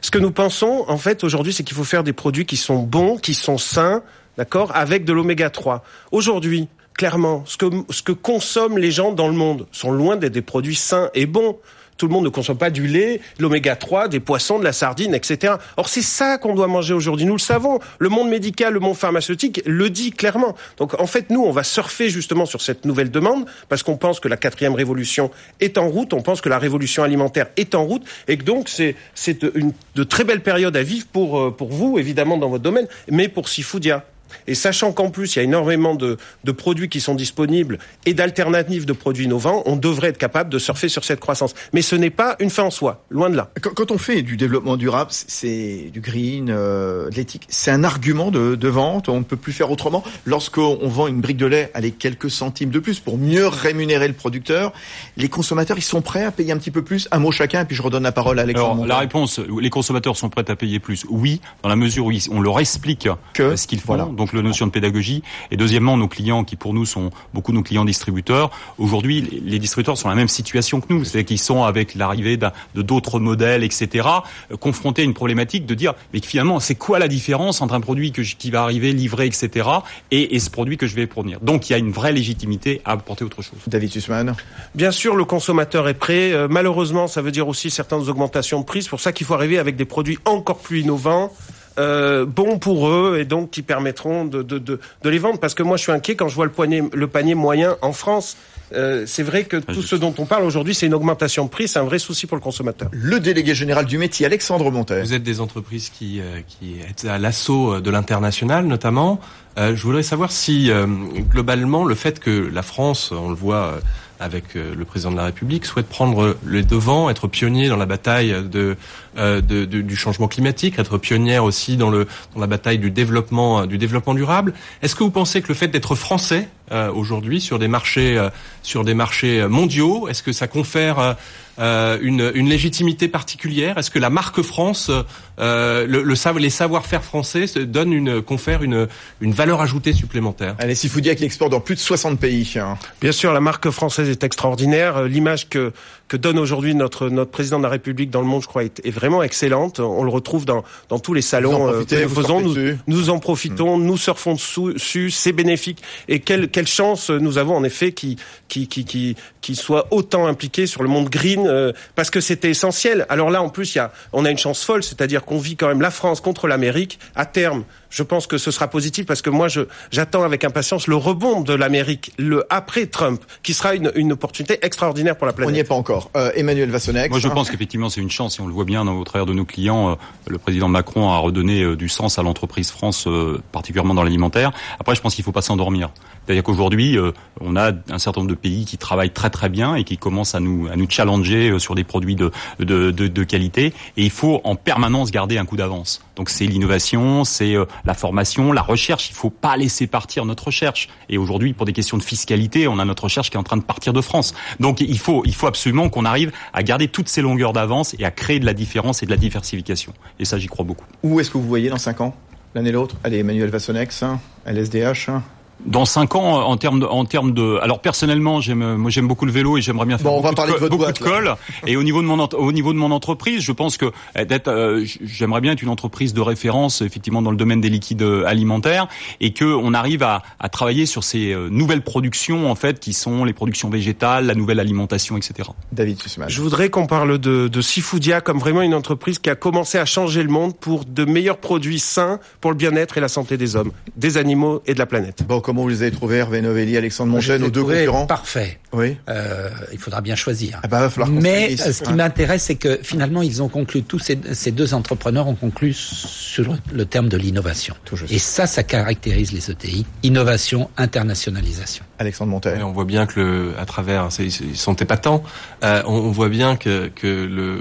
Ce 0.00 0.10
que 0.10 0.18
nous 0.18 0.30
pensons, 0.30 0.84
en 0.88 0.96
fait, 0.96 1.24
aujourd'hui, 1.24 1.52
c'est 1.52 1.62
qu'il 1.62 1.76
faut 1.76 1.84
faire 1.84 2.04
des 2.04 2.12
produits 2.12 2.46
qui 2.46 2.56
sont 2.56 2.78
bons, 2.82 3.16
qui 3.16 3.34
sont 3.34 3.58
sains, 3.58 4.02
d'accord, 4.36 4.74
avec 4.74 5.04
de 5.04 5.12
l'oméga 5.12 5.50
3. 5.50 5.84
Aujourd'hui, 6.10 6.68
clairement, 6.94 7.44
ce 7.46 7.56
que, 7.56 7.66
ce 7.90 8.02
que 8.02 8.12
consomment 8.12 8.78
les 8.78 8.90
gens 8.90 9.12
dans 9.12 9.28
le 9.28 9.34
monde 9.34 9.66
sont 9.72 9.90
loin 9.90 10.16
d'être 10.16 10.32
des 10.32 10.42
produits 10.42 10.74
sains 10.74 11.10
et 11.14 11.26
bons 11.26 11.58
tout 12.00 12.06
le 12.06 12.14
monde 12.14 12.24
ne 12.24 12.30
consomme 12.30 12.56
pas 12.56 12.70
du 12.70 12.86
lait, 12.86 13.20
l'oméga 13.38 13.76
3, 13.76 14.08
des 14.08 14.20
poissons, 14.20 14.58
de 14.58 14.64
la 14.64 14.72
sardine, 14.72 15.14
etc. 15.14 15.56
Or, 15.76 15.90
c'est 15.90 16.00
ça 16.00 16.38
qu'on 16.38 16.54
doit 16.54 16.66
manger 16.66 16.94
aujourd'hui. 16.94 17.26
Nous 17.26 17.34
le 17.34 17.38
savons. 17.38 17.78
Le 17.98 18.08
monde 18.08 18.30
médical, 18.30 18.72
le 18.72 18.80
monde 18.80 18.96
pharmaceutique 18.96 19.60
le 19.66 19.90
dit 19.90 20.10
clairement. 20.10 20.56
Donc, 20.78 20.98
en 20.98 21.06
fait, 21.06 21.28
nous, 21.28 21.42
on 21.42 21.50
va 21.50 21.62
surfer 21.62 22.08
justement 22.08 22.46
sur 22.46 22.62
cette 22.62 22.86
nouvelle 22.86 23.10
demande 23.10 23.44
parce 23.68 23.82
qu'on 23.82 23.98
pense 23.98 24.18
que 24.18 24.28
la 24.28 24.38
quatrième 24.38 24.74
révolution 24.74 25.30
est 25.60 25.76
en 25.76 25.90
route. 25.90 26.14
On 26.14 26.22
pense 26.22 26.40
que 26.40 26.48
la 26.48 26.58
révolution 26.58 27.02
alimentaire 27.02 27.48
est 27.58 27.74
en 27.74 27.84
route 27.84 28.06
et 28.28 28.38
que 28.38 28.44
donc 28.44 28.70
c'est 28.70 28.96
c'est 29.14 29.42
une 29.54 29.74
de 29.94 30.02
très 30.02 30.24
belles 30.24 30.42
périodes 30.42 30.78
à 30.78 30.82
vivre 30.82 31.06
pour 31.12 31.38
euh, 31.38 31.50
pour 31.50 31.68
vous 31.68 31.98
évidemment 31.98 32.38
dans 32.38 32.48
votre 32.48 32.64
domaine, 32.64 32.86
mais 33.10 33.28
pour 33.28 33.50
Sifoudia. 33.50 34.06
Et 34.46 34.54
sachant 34.54 34.92
qu'en 34.92 35.10
plus, 35.10 35.34
il 35.34 35.38
y 35.38 35.40
a 35.40 35.44
énormément 35.44 35.94
de, 35.94 36.16
produits 36.52 36.88
qui 36.88 37.00
sont 37.00 37.14
disponibles 37.14 37.78
et 38.06 38.14
d'alternatives 38.14 38.84
de 38.84 38.92
produits 38.92 39.24
innovants, 39.24 39.62
on 39.66 39.76
devrait 39.76 40.08
être 40.08 40.18
capable 40.18 40.50
de 40.50 40.58
surfer 40.58 40.88
sur 40.88 41.04
cette 41.04 41.20
croissance. 41.20 41.54
Mais 41.72 41.82
ce 41.82 41.96
n'est 41.96 42.10
pas 42.10 42.36
une 42.40 42.50
fin 42.50 42.64
en 42.64 42.70
soi, 42.70 43.04
loin 43.10 43.30
de 43.30 43.36
là. 43.36 43.50
Quand, 43.62 43.90
on 43.90 43.98
fait 43.98 44.22
du 44.22 44.36
développement 44.36 44.76
durable, 44.76 45.10
c'est 45.10 45.90
du 45.92 46.00
green, 46.00 46.48
euh, 46.50 47.08
de 47.08 47.14
l'éthique, 47.14 47.46
c'est 47.48 47.70
un 47.70 47.84
argument 47.84 48.30
de, 48.30 48.68
vente, 48.68 49.08
on 49.08 49.18
ne 49.18 49.24
peut 49.24 49.36
plus 49.36 49.52
faire 49.52 49.70
autrement. 49.70 50.02
Lorsqu'on 50.26 50.88
vend 50.88 51.06
une 51.06 51.20
brique 51.20 51.36
de 51.36 51.46
lait 51.46 51.70
à 51.74 51.80
les 51.80 51.90
quelques 51.90 52.30
centimes 52.30 52.70
de 52.70 52.78
plus 52.78 53.00
pour 53.00 53.18
mieux 53.18 53.46
rémunérer 53.46 54.08
le 54.08 54.14
producteur, 54.14 54.72
les 55.16 55.28
consommateurs, 55.28 55.78
ils 55.78 55.82
sont 55.82 56.02
prêts 56.02 56.24
à 56.24 56.30
payer 56.30 56.52
un 56.52 56.58
petit 56.58 56.70
peu 56.70 56.82
plus 56.82 57.08
Un 57.10 57.18
mot 57.18 57.32
chacun, 57.32 57.62
et 57.62 57.64
puis 57.64 57.76
je 57.76 57.82
redonne 57.82 58.02
la 58.02 58.12
parole 58.12 58.38
à 58.38 58.42
Alexandre. 58.42 58.84
Alors, 58.84 58.86
la 58.86 58.98
réponse, 58.98 59.38
les 59.38 59.70
consommateurs 59.70 60.16
sont 60.16 60.28
prêts 60.28 60.48
à 60.48 60.56
payer 60.56 60.78
plus, 60.78 61.04
oui, 61.08 61.40
dans 61.62 61.68
la 61.68 61.76
mesure 61.76 62.06
où 62.06 62.12
on 62.30 62.40
leur 62.40 62.60
explique 62.60 63.08
que, 63.34 63.56
ce 63.56 63.66
qu'ils 63.66 63.80
font. 63.80 63.94
Voilà 63.94 64.08
donc 64.20 64.32
la 64.34 64.42
notion 64.42 64.66
de 64.66 64.70
pédagogie. 64.70 65.22
Et 65.50 65.56
deuxièmement, 65.56 65.96
nos 65.96 66.08
clients, 66.08 66.44
qui 66.44 66.56
pour 66.56 66.74
nous 66.74 66.84
sont 66.84 67.10
beaucoup 67.32 67.52
nos 67.52 67.62
clients 67.62 67.84
distributeurs, 67.84 68.50
aujourd'hui, 68.78 69.40
les 69.44 69.58
distributeurs 69.58 69.96
sont 69.96 70.08
dans 70.08 70.14
la 70.14 70.16
même 70.16 70.28
situation 70.28 70.80
que 70.80 70.86
nous, 70.92 71.04
c'est-à-dire 71.04 71.26
qu'ils 71.26 71.38
sont 71.38 71.64
avec 71.64 71.94
l'arrivée 71.94 72.36
de 72.36 72.82
d'autres 72.82 73.18
modèles, 73.18 73.64
etc., 73.64 74.08
euh, 74.50 74.56
confrontés 74.56 75.02
à 75.02 75.04
une 75.04 75.14
problématique 75.14 75.64
de 75.64 75.74
dire, 75.74 75.94
mais 76.12 76.20
finalement, 76.20 76.60
c'est 76.60 76.74
quoi 76.74 76.98
la 76.98 77.08
différence 77.08 77.62
entre 77.62 77.74
un 77.74 77.80
produit 77.80 78.12
que 78.12 78.20
qui 78.20 78.50
va 78.50 78.62
arriver, 78.62 78.92
livré, 78.92 79.26
etc., 79.26 79.68
et, 80.10 80.36
et 80.36 80.38
ce 80.38 80.50
produit 80.50 80.76
que 80.76 80.86
je 80.86 80.94
vais 80.94 81.06
fournir? 81.06 81.40
Donc, 81.40 81.68
il 81.68 81.72
y 81.72 81.76
a 81.76 81.78
une 81.78 81.90
vraie 81.90 82.12
légitimité 82.12 82.82
à 82.84 82.92
apporter 82.92 83.24
autre 83.24 83.42
chose. 83.42 83.58
David 83.66 83.90
Sussman 83.90 84.34
Bien 84.74 84.90
sûr, 84.90 85.16
le 85.16 85.24
consommateur 85.24 85.88
est 85.88 85.94
prêt. 85.94 86.32
Euh, 86.32 86.46
malheureusement, 86.50 87.06
ça 87.06 87.22
veut 87.22 87.32
dire 87.32 87.48
aussi 87.48 87.70
certaines 87.70 88.08
augmentations 88.08 88.60
de 88.60 88.64
prix. 88.66 88.82
C'est 88.82 88.90
pour 88.90 89.00
ça 89.00 89.12
qu'il 89.12 89.26
faut 89.26 89.34
arriver 89.34 89.58
avec 89.58 89.76
des 89.76 89.86
produits 89.86 90.18
encore 90.26 90.58
plus 90.58 90.80
innovants 90.80 91.32
euh, 91.80 92.26
bons 92.26 92.58
pour 92.58 92.88
eux 92.88 93.18
et 93.18 93.24
donc 93.24 93.50
qui 93.50 93.62
permettront 93.62 94.24
de, 94.24 94.42
de, 94.42 94.58
de, 94.58 94.78
de, 95.02 95.08
les 95.08 95.18
vendre. 95.18 95.38
Parce 95.38 95.54
que 95.54 95.62
moi, 95.62 95.76
je 95.76 95.82
suis 95.82 95.92
inquiet 95.92 96.14
quand 96.14 96.28
je 96.28 96.34
vois 96.34 96.44
le, 96.44 96.52
poignet, 96.52 96.82
le 96.92 97.06
panier 97.06 97.34
moyen 97.34 97.76
en 97.82 97.92
France. 97.92 98.36
Euh, 98.72 99.04
c'est 99.06 99.24
vrai 99.24 99.44
que 99.44 99.56
tout 99.56 99.82
ce 99.82 99.96
dont 99.96 100.14
on 100.18 100.26
parle 100.26 100.44
aujourd'hui, 100.44 100.74
c'est 100.74 100.86
une 100.86 100.94
augmentation 100.94 101.44
de 101.44 101.50
prix, 101.50 101.66
c'est 101.66 101.80
un 101.80 101.84
vrai 101.84 101.98
souci 101.98 102.26
pour 102.28 102.36
le 102.36 102.42
consommateur. 102.42 102.88
Le 102.92 103.18
délégué 103.18 103.54
général 103.54 103.84
du 103.86 103.98
métier, 103.98 104.26
Alexandre 104.26 104.70
Montet. 104.70 105.00
Vous 105.00 105.14
êtes 105.14 105.24
des 105.24 105.40
entreprises 105.40 105.90
qui, 105.90 106.20
euh, 106.20 106.40
qui 106.46 106.76
êtes 106.88 107.04
à 107.04 107.18
l'assaut 107.18 107.80
de 107.80 107.90
l'international 107.90 108.66
notamment. 108.66 109.20
Euh, 109.58 109.74
je 109.74 109.82
voudrais 109.82 110.02
savoir 110.02 110.30
si, 110.30 110.70
euh, 110.70 110.86
globalement, 111.28 111.84
le 111.84 111.94
fait 111.94 112.20
que 112.20 112.30
la 112.52 112.62
France, 112.62 113.12
on 113.12 113.28
le 113.28 113.34
voit 113.34 113.74
avec 114.20 114.54
le 114.54 114.84
président 114.84 115.10
de 115.10 115.16
la 115.16 115.24
République, 115.24 115.64
souhaite 115.64 115.88
prendre 115.88 116.36
le 116.44 116.62
devant, 116.62 117.10
être 117.10 117.26
pionnier 117.26 117.68
dans 117.68 117.76
la 117.76 117.86
bataille 117.86 118.32
euh, 118.32 119.40
de, 119.40 119.64
du 119.64 119.96
changement 119.96 120.28
climatique, 120.28 120.78
être 120.78 120.98
pionnière 120.98 121.42
aussi 121.42 121.76
dans, 121.76 121.90
le, 121.90 122.06
dans 122.34 122.40
la 122.40 122.46
bataille 122.46 122.78
du 122.78 122.90
développement, 122.90 123.66
du 123.66 123.78
développement 123.78 124.14
durable. 124.14 124.54
Est-ce 124.82 124.94
que 124.94 125.02
vous 125.02 125.10
pensez 125.10 125.42
que 125.42 125.48
le 125.48 125.54
fait 125.54 125.68
d'être 125.68 125.94
français 125.94 126.48
euh, 126.70 126.92
aujourd'hui 126.92 127.40
sur 127.40 127.58
des 127.58 127.66
marchés, 127.66 128.16
euh, 128.16 128.30
sur 128.62 128.84
des 128.84 128.94
marchés 128.94 129.46
mondiaux, 129.48 130.06
est-ce 130.08 130.22
que 130.22 130.32
ça 130.32 130.46
confère 130.46 131.16
une, 131.60 132.32
une, 132.34 132.48
légitimité 132.48 133.08
particulière? 133.08 133.78
Est-ce 133.78 133.90
que 133.90 133.98
la 133.98 134.10
marque 134.10 134.42
France, 134.42 134.90
le, 135.38 135.86
le, 135.86 136.38
les 136.38 136.50
savoir-faire 136.50 137.04
français 137.04 137.46
donne 137.66 137.92
une, 137.92 138.22
confère 138.22 138.62
une, 138.62 138.88
une 139.20 139.32
valeur 139.32 139.60
ajoutée 139.60 139.92
supplémentaire? 139.92 140.56
Allez, 140.58 140.74
si 140.74 140.88
vous 140.88 141.00
dites 141.00 141.16
qu'il 141.16 141.26
exporte 141.26 141.50
dans 141.50 141.60
plus 141.60 141.74
de 141.74 141.80
60 141.80 142.18
pays. 142.18 142.54
Hein. 142.56 142.78
Bien 143.00 143.12
sûr, 143.12 143.32
la 143.32 143.40
marque 143.40 143.70
française 143.70 144.08
est 144.08 144.24
extraordinaire. 144.24 145.04
L'image 145.04 145.48
que 145.48 145.72
que 146.10 146.16
donne 146.16 146.40
aujourd'hui 146.40 146.74
notre 146.74 147.08
notre 147.08 147.30
président 147.30 147.58
de 147.58 147.62
la 147.62 147.68
République 147.68 148.10
dans 148.10 148.20
le 148.20 148.26
monde, 148.26 148.42
je 148.42 148.48
crois, 148.48 148.64
est, 148.64 148.84
est 148.84 148.90
vraiment 148.90 149.22
excellente. 149.22 149.78
On 149.78 150.02
le 150.02 150.10
retrouve 150.10 150.44
dans 150.44 150.64
dans 150.88 150.98
tous 150.98 151.14
les 151.14 151.22
salons 151.22 151.68
euh, 151.68 151.84
que 151.84 152.02
nous 152.02 152.08
faisons. 152.08 152.40
Nous, 152.40 152.56
nous, 152.88 153.10
en 153.10 153.20
profitons, 153.20 153.76
mm. 153.76 153.84
nous 153.84 153.96
surfons 153.96 154.34
dessus, 154.34 155.12
c'est 155.12 155.30
bénéfique. 155.30 155.80
Et 156.08 156.18
quelle 156.18 156.48
quelle 156.48 156.66
chance 156.66 157.10
nous 157.10 157.38
avons 157.38 157.54
en 157.54 157.62
effet 157.62 157.92
qui 157.92 158.16
qui 158.48 158.66
qui 158.66 158.84
qui, 158.84 159.14
qui 159.40 159.54
soit 159.54 159.86
autant 159.92 160.26
impliqué 160.26 160.66
sur 160.66 160.82
le 160.82 160.88
monde 160.88 161.08
green 161.08 161.46
euh, 161.46 161.72
parce 161.94 162.10
que 162.10 162.20
c'était 162.20 162.50
essentiel. 162.50 163.06
Alors 163.08 163.30
là, 163.30 163.40
en 163.40 163.48
plus, 163.48 163.76
il 163.76 163.78
y 163.78 163.80
a 163.80 163.92
on 164.12 164.24
a 164.24 164.32
une 164.32 164.38
chance 164.38 164.64
folle, 164.64 164.82
c'est-à-dire 164.82 165.24
qu'on 165.24 165.38
vit 165.38 165.54
quand 165.54 165.68
même 165.68 165.80
la 165.80 165.92
France 165.92 166.20
contre 166.20 166.48
l'Amérique 166.48 166.98
à 167.14 167.24
terme 167.24 167.62
je 167.90 168.02
pense 168.02 168.26
que 168.26 168.38
ce 168.38 168.50
sera 168.50 168.68
positif 168.68 169.04
parce 169.06 169.22
que 169.22 169.30
moi, 169.30 169.48
je, 169.48 169.62
j'attends 169.90 170.22
avec 170.22 170.44
impatience 170.44 170.86
le 170.86 170.96
rebond 170.96 171.40
de 171.42 171.52
l'Amérique, 171.52 172.12
le 172.18 172.46
après 172.50 172.86
Trump, 172.86 173.20
qui 173.42 173.52
sera 173.52 173.74
une, 173.74 173.92
une 173.94 174.12
opportunité 174.12 174.58
extraordinaire 174.62 175.16
pour 175.16 175.26
la 175.26 175.32
planète. 175.32 175.50
On 175.50 175.52
n'y 175.52 175.58
est 175.58 175.64
pas 175.64 175.74
encore. 175.74 176.10
Euh, 176.16 176.30
Emmanuel 176.34 176.70
Vassonec. 176.70 177.10
Moi, 177.10 177.18
je 177.18 177.28
pense 177.28 177.50
qu'effectivement, 177.50 177.90
c'est 177.90 178.00
une 178.00 178.10
chance, 178.10 178.38
et 178.38 178.42
on 178.42 178.46
le 178.46 178.52
voit 178.52 178.64
bien 178.64 178.86
au 178.86 179.04
travers 179.04 179.26
de 179.26 179.32
nos 179.32 179.44
clients. 179.44 179.90
Euh, 179.90 179.94
le 180.28 180.38
président 180.38 180.68
Macron 180.68 181.10
a 181.10 181.18
redonné 181.18 181.62
euh, 181.62 181.76
du 181.76 181.88
sens 181.88 182.18
à 182.18 182.22
l'entreprise 182.22 182.70
France, 182.70 183.06
euh, 183.06 183.42
particulièrement 183.52 183.94
dans 183.94 184.04
l'alimentaire. 184.04 184.52
Après, 184.78 184.94
je 184.94 185.00
pense 185.00 185.14
qu'il 185.14 185.22
ne 185.22 185.26
faut 185.26 185.32
pas 185.32 185.42
s'endormir. 185.42 185.90
C'est-à-dire 186.24 186.44
qu'aujourd'hui, 186.44 186.96
on 187.40 187.56
a 187.56 187.72
un 187.90 187.98
certain 187.98 188.20
nombre 188.20 188.30
de 188.30 188.36
pays 188.36 188.64
qui 188.64 188.78
travaillent 188.78 189.10
très 189.10 189.30
très 189.30 189.48
bien 189.48 189.74
et 189.74 189.82
qui 189.82 189.98
commencent 189.98 190.36
à 190.36 190.40
nous 190.40 190.68
à 190.70 190.76
nous 190.76 190.88
challenger 190.88 191.58
sur 191.58 191.74
des 191.74 191.82
produits 191.82 192.14
de 192.14 192.30
de, 192.60 192.92
de, 192.92 193.08
de 193.08 193.24
qualité. 193.24 193.72
Et 193.96 194.04
il 194.04 194.10
faut 194.10 194.40
en 194.44 194.54
permanence 194.54 195.10
garder 195.10 195.38
un 195.38 195.44
coup 195.44 195.56
d'avance. 195.56 196.02
Donc 196.14 196.30
c'est 196.30 196.46
l'innovation, 196.46 197.24
c'est 197.24 197.56
la 197.84 197.94
formation, 197.94 198.52
la 198.52 198.62
recherche. 198.62 199.10
Il 199.10 199.14
faut 199.14 199.30
pas 199.30 199.56
laisser 199.56 199.86
partir 199.86 200.24
notre 200.24 200.44
recherche. 200.44 200.88
Et 201.08 201.18
aujourd'hui, 201.18 201.52
pour 201.52 201.66
des 201.66 201.72
questions 201.72 201.98
de 201.98 202.02
fiscalité, 202.02 202.68
on 202.68 202.78
a 202.78 202.84
notre 202.84 203.04
recherche 203.04 203.30
qui 203.30 203.36
est 203.36 203.40
en 203.40 203.44
train 203.44 203.56
de 203.56 203.62
partir 203.62 203.92
de 203.92 204.00
France. 204.00 204.34
Donc 204.58 204.80
il 204.80 204.98
faut, 204.98 205.22
il 205.24 205.34
faut 205.34 205.46
absolument 205.46 205.88
qu'on 205.88 206.04
arrive 206.04 206.32
à 206.52 206.62
garder 206.62 206.88
toutes 206.88 207.08
ces 207.08 207.22
longueurs 207.22 207.52
d'avance 207.52 207.94
et 207.98 208.04
à 208.04 208.10
créer 208.10 208.40
de 208.40 208.46
la 208.46 208.54
différence 208.54 209.02
et 209.02 209.06
de 209.06 209.10
la 209.10 209.16
diversification. 209.16 209.92
Et 210.18 210.24
ça, 210.24 210.38
j'y 210.38 210.46
crois 210.46 210.64
beaucoup. 210.64 210.86
Où 211.02 211.20
est-ce 211.20 211.30
que 211.30 211.38
vous 211.38 211.48
voyez 211.48 211.70
dans 211.70 211.78
5 211.78 212.00
ans 212.00 212.14
L'un 212.54 212.64
et 212.64 212.72
l'autre? 212.72 212.96
Allez, 213.04 213.18
Emmanuel 213.18 213.48
Vassonex, 213.48 214.02
hein, 214.02 214.20
LSDH 214.44 215.08
hein 215.08 215.22
dans 215.66 215.84
cinq 215.84 216.14
ans 216.14 216.42
en 216.42 216.56
termes 216.56 216.80
de, 216.80 216.86
en 216.86 217.04
termes 217.04 217.32
de 217.32 217.58
alors 217.62 217.80
personnellement 217.80 218.40
j'aime 218.40 218.76
moi 218.76 218.90
j'aime 218.90 219.08
beaucoup 219.08 219.26
le 219.26 219.32
vélo 219.32 219.58
et 219.58 219.60
j'aimerais 219.60 219.86
bien 219.86 219.98
faire 219.98 220.10
bon, 220.10 220.16
beaucoup, 220.16 220.28
on 220.28 220.30
va 220.30 220.34
parler 220.34 220.52
de, 220.52 220.56
de, 220.56 220.60
votre 220.60 220.70
beaucoup 220.70 220.84
boîte, 220.84 220.98
de 220.98 221.04
colle. 221.04 221.36
et 221.66 221.76
au 221.76 221.82
niveau 221.82 222.02
de 222.02 222.06
mon 222.06 222.18
au 222.18 222.52
niveau 222.52 222.72
de 222.72 222.78
mon 222.78 222.90
entreprise 222.90 223.42
je 223.42 223.52
pense 223.52 223.76
que 223.76 223.86
eh, 224.16 224.24
d'être 224.24 224.48
euh, 224.48 224.84
j'aimerais 225.02 225.40
bien 225.40 225.52
être 225.52 225.62
une 225.62 225.68
entreprise 225.68 226.14
de 226.14 226.20
référence 226.20 226.82
effectivement 226.82 227.22
dans 227.22 227.30
le 227.30 227.36
domaine 227.36 227.60
des 227.60 227.68
liquides 227.68 228.02
euh, 228.02 228.24
alimentaires 228.26 228.88
et 229.20 229.32
que 229.32 229.44
on 229.44 229.74
arrive 229.74 230.02
à, 230.02 230.22
à 230.38 230.48
travailler 230.48 230.86
sur 230.86 231.04
ces 231.04 231.32
euh, 231.32 231.48
nouvelles 231.50 231.82
productions 231.82 232.50
en 232.50 232.54
fait 232.54 232.80
qui 232.80 232.92
sont 232.92 233.24
les 233.24 233.32
productions 233.32 233.68
végétales 233.70 234.26
la 234.26 234.34
nouvelle 234.34 234.60
alimentation 234.60 235.16
etc 235.16 235.50
David 235.72 236.00
Sussman. 236.00 236.28
Je 236.28 236.40
voudrais 236.40 236.70
qu'on 236.70 236.86
parle 236.86 237.18
de, 237.18 237.48
de 237.48 237.60
Seafoodia 237.60 238.20
comme 238.20 238.38
vraiment 238.38 238.62
une 238.62 238.74
entreprise 238.74 239.18
qui 239.18 239.30
a 239.30 239.34
commencé 239.34 239.78
à 239.78 239.84
changer 239.84 240.22
le 240.22 240.30
monde 240.30 240.56
pour 240.56 240.84
de 240.84 241.04
meilleurs 241.04 241.38
produits 241.38 241.78
sains 241.78 242.18
pour 242.40 242.50
le 242.50 242.56
bien-être 242.56 242.98
et 242.98 243.00
la 243.00 243.08
santé 243.08 243.36
des 243.36 243.56
hommes 243.56 243.72
des 243.96 244.16
animaux 244.16 244.62
et 244.66 244.74
de 244.74 244.78
la 244.78 244.86
planète. 244.86 245.24
Bon 245.26 245.40
comment 245.50 245.62
vous 245.62 245.68
les 245.68 245.82
avez 245.82 245.90
trouvés 245.90 246.18
Hervé 246.18 246.42
Novelli, 246.42 246.76
Alexandre 246.76 247.10
Montet, 247.10 247.40
nos 247.40 247.50
deux 247.50 247.64
concurrents 247.64 248.06
Parfait. 248.06 248.59
Oui. 248.72 248.96
Euh, 249.08 249.50
il 249.72 249.78
faudra 249.78 250.00
bien 250.00 250.14
choisir. 250.14 250.60
Ah 250.62 250.68
bah, 250.68 250.80
va 250.80 250.90
falloir 250.90 251.10
Mais 251.10 251.56
ce 251.56 251.82
qui 251.82 251.92
m'intéresse, 251.92 252.44
c'est 252.44 252.54
que 252.54 252.78
finalement, 252.82 253.22
ils 253.22 253.42
ont 253.42 253.48
conclu, 253.48 253.82
tous 253.82 253.98
ces, 253.98 254.18
ces, 254.32 254.52
deux 254.52 254.74
entrepreneurs 254.74 255.26
ont 255.26 255.34
conclu 255.34 255.72
sur 255.72 256.56
le 256.72 256.84
terme 256.84 257.08
de 257.08 257.16
l'innovation. 257.16 257.74
Et 258.08 258.18
ça, 258.18 258.46
ça 258.46 258.62
caractérise 258.62 259.32
les 259.32 259.50
ETI. 259.50 259.86
Innovation, 260.02 260.70
internationalisation. 260.76 261.84
Alexandre 261.98 262.30
Montet. 262.30 262.62
on 262.62 262.72
voit 262.72 262.84
bien 262.84 263.06
que 263.06 263.20
le, 263.20 263.52
à 263.58 263.66
travers, 263.66 264.08
ils 264.18 264.56
sont 264.56 264.74
épatants, 264.74 265.22
euh, 265.64 265.82
on, 265.86 265.94
on, 265.94 266.10
voit 266.10 266.28
bien 266.28 266.56
que, 266.56 266.88
que 266.88 267.06
le, 267.06 267.56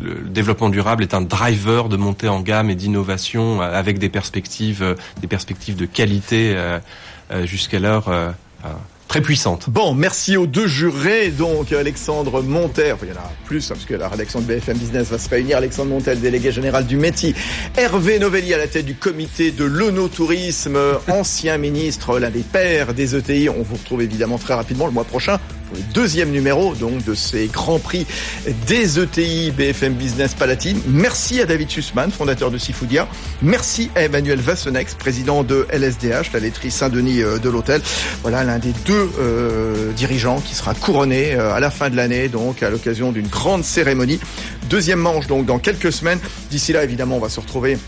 le, 0.00 0.14
le, 0.22 0.28
développement 0.28 0.68
durable 0.68 1.02
est 1.02 1.14
un 1.14 1.22
driver 1.22 1.88
de 1.88 1.96
montée 1.96 2.28
en 2.28 2.40
gamme 2.40 2.70
et 2.70 2.74
d'innovation 2.74 3.60
euh, 3.60 3.72
avec 3.72 3.98
des 3.98 4.08
perspectives, 4.08 4.96
des 5.20 5.26
perspectives 5.26 5.76
de 5.76 5.86
qualité 5.86 6.54
euh, 7.32 7.46
jusqu'alors 7.46 8.08
euh, 8.08 8.30
très 9.12 9.20
puissante. 9.20 9.68
Bon, 9.68 9.92
merci 9.92 10.38
aux 10.38 10.46
deux 10.46 10.66
jurés, 10.66 11.28
donc 11.28 11.70
Alexandre 11.70 12.40
Monter, 12.40 12.94
il 13.02 13.08
y 13.10 13.12
en 13.12 13.16
a 13.16 13.30
plus, 13.44 13.70
hein, 13.70 13.74
parce 13.74 13.84
que 13.84 13.92
la 13.92 14.08
rédaction 14.08 14.40
de 14.40 14.46
BFM 14.46 14.78
Business 14.78 15.10
va 15.10 15.18
se 15.18 15.28
réunir, 15.28 15.58
Alexandre 15.58 15.90
Montel, 15.90 16.18
délégué 16.18 16.50
général 16.50 16.86
du 16.86 16.96
métier, 16.96 17.34
Hervé 17.76 18.18
Novelli 18.18 18.54
à 18.54 18.56
la 18.56 18.68
tête 18.68 18.86
du 18.86 18.94
comité 18.94 19.50
de 19.50 19.66
l'onotourisme, 19.66 20.78
ancien 21.08 21.58
ministre, 21.58 22.18
l'un 22.18 22.30
des 22.30 22.40
pères 22.40 22.94
des 22.94 23.14
ETI, 23.14 23.50
on 23.50 23.60
vous 23.60 23.74
retrouve 23.74 24.00
évidemment 24.00 24.38
très 24.38 24.54
rapidement 24.54 24.86
le 24.86 24.92
mois 24.92 25.04
prochain 25.04 25.38
deuxième 25.94 26.30
numéro 26.30 26.74
donc 26.74 27.04
de 27.04 27.14
ces 27.14 27.46
grands 27.46 27.78
prix 27.78 28.06
des 28.66 28.98
ETI 28.98 29.50
BFM 29.50 29.94
Business 29.94 30.34
Palatine. 30.34 30.80
Merci 30.86 31.40
à 31.40 31.46
David 31.46 31.70
Sussman, 31.70 32.10
fondateur 32.10 32.50
de 32.50 32.58
Sifoudia. 32.58 33.08
Merci 33.42 33.90
à 33.94 34.02
Emmanuel 34.02 34.40
Vassonex, 34.40 34.94
président 34.94 35.42
de 35.42 35.66
LSDH, 35.70 36.32
la 36.32 36.40
laiterie 36.40 36.70
Saint-Denis 36.70 37.22
de 37.42 37.50
l'hôtel. 37.50 37.80
Voilà 38.22 38.44
l'un 38.44 38.58
des 38.58 38.72
deux 38.84 39.10
euh, 39.18 39.92
dirigeants 39.92 40.40
qui 40.40 40.54
sera 40.54 40.74
couronné 40.74 41.34
euh, 41.34 41.52
à 41.52 41.60
la 41.60 41.70
fin 41.70 41.90
de 41.90 41.96
l'année, 41.96 42.28
donc 42.28 42.62
à 42.62 42.70
l'occasion 42.70 43.12
d'une 43.12 43.26
grande 43.26 43.64
cérémonie. 43.64 44.20
Deuxième 44.68 44.98
manche 44.98 45.26
donc 45.26 45.46
dans 45.46 45.58
quelques 45.58 45.92
semaines. 45.92 46.18
D'ici 46.50 46.72
là, 46.72 46.84
évidemment, 46.84 47.16
on 47.16 47.20
va 47.20 47.28
se 47.28 47.40
retrouver 47.40 47.78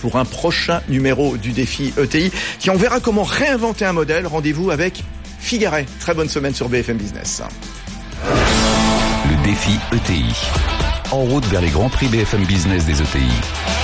pour 0.00 0.16
un 0.16 0.24
prochain 0.24 0.80
numéro 0.88 1.36
du 1.36 1.52
défi 1.52 1.92
ETI 1.98 2.30
qui 2.58 2.70
on 2.70 2.76
verra 2.76 3.00
comment 3.00 3.22
réinventer 3.22 3.84
un 3.84 3.92
modèle. 3.92 4.26
Rendez-vous 4.26 4.70
avec 4.70 5.04
Figaret. 5.42 5.86
Très 5.98 6.14
bonne 6.14 6.28
semaine 6.28 6.54
sur 6.54 6.68
BFM 6.68 6.96
Business. 6.96 7.42
Le 8.24 9.44
défi 9.44 9.78
ETI. 9.92 10.32
En 11.10 11.24
route 11.24 11.44
vers 11.46 11.60
les 11.60 11.70
grands 11.70 11.90
prix 11.90 12.06
BFM 12.06 12.44
Business 12.44 12.86
des 12.86 13.02
ETI. 13.02 13.81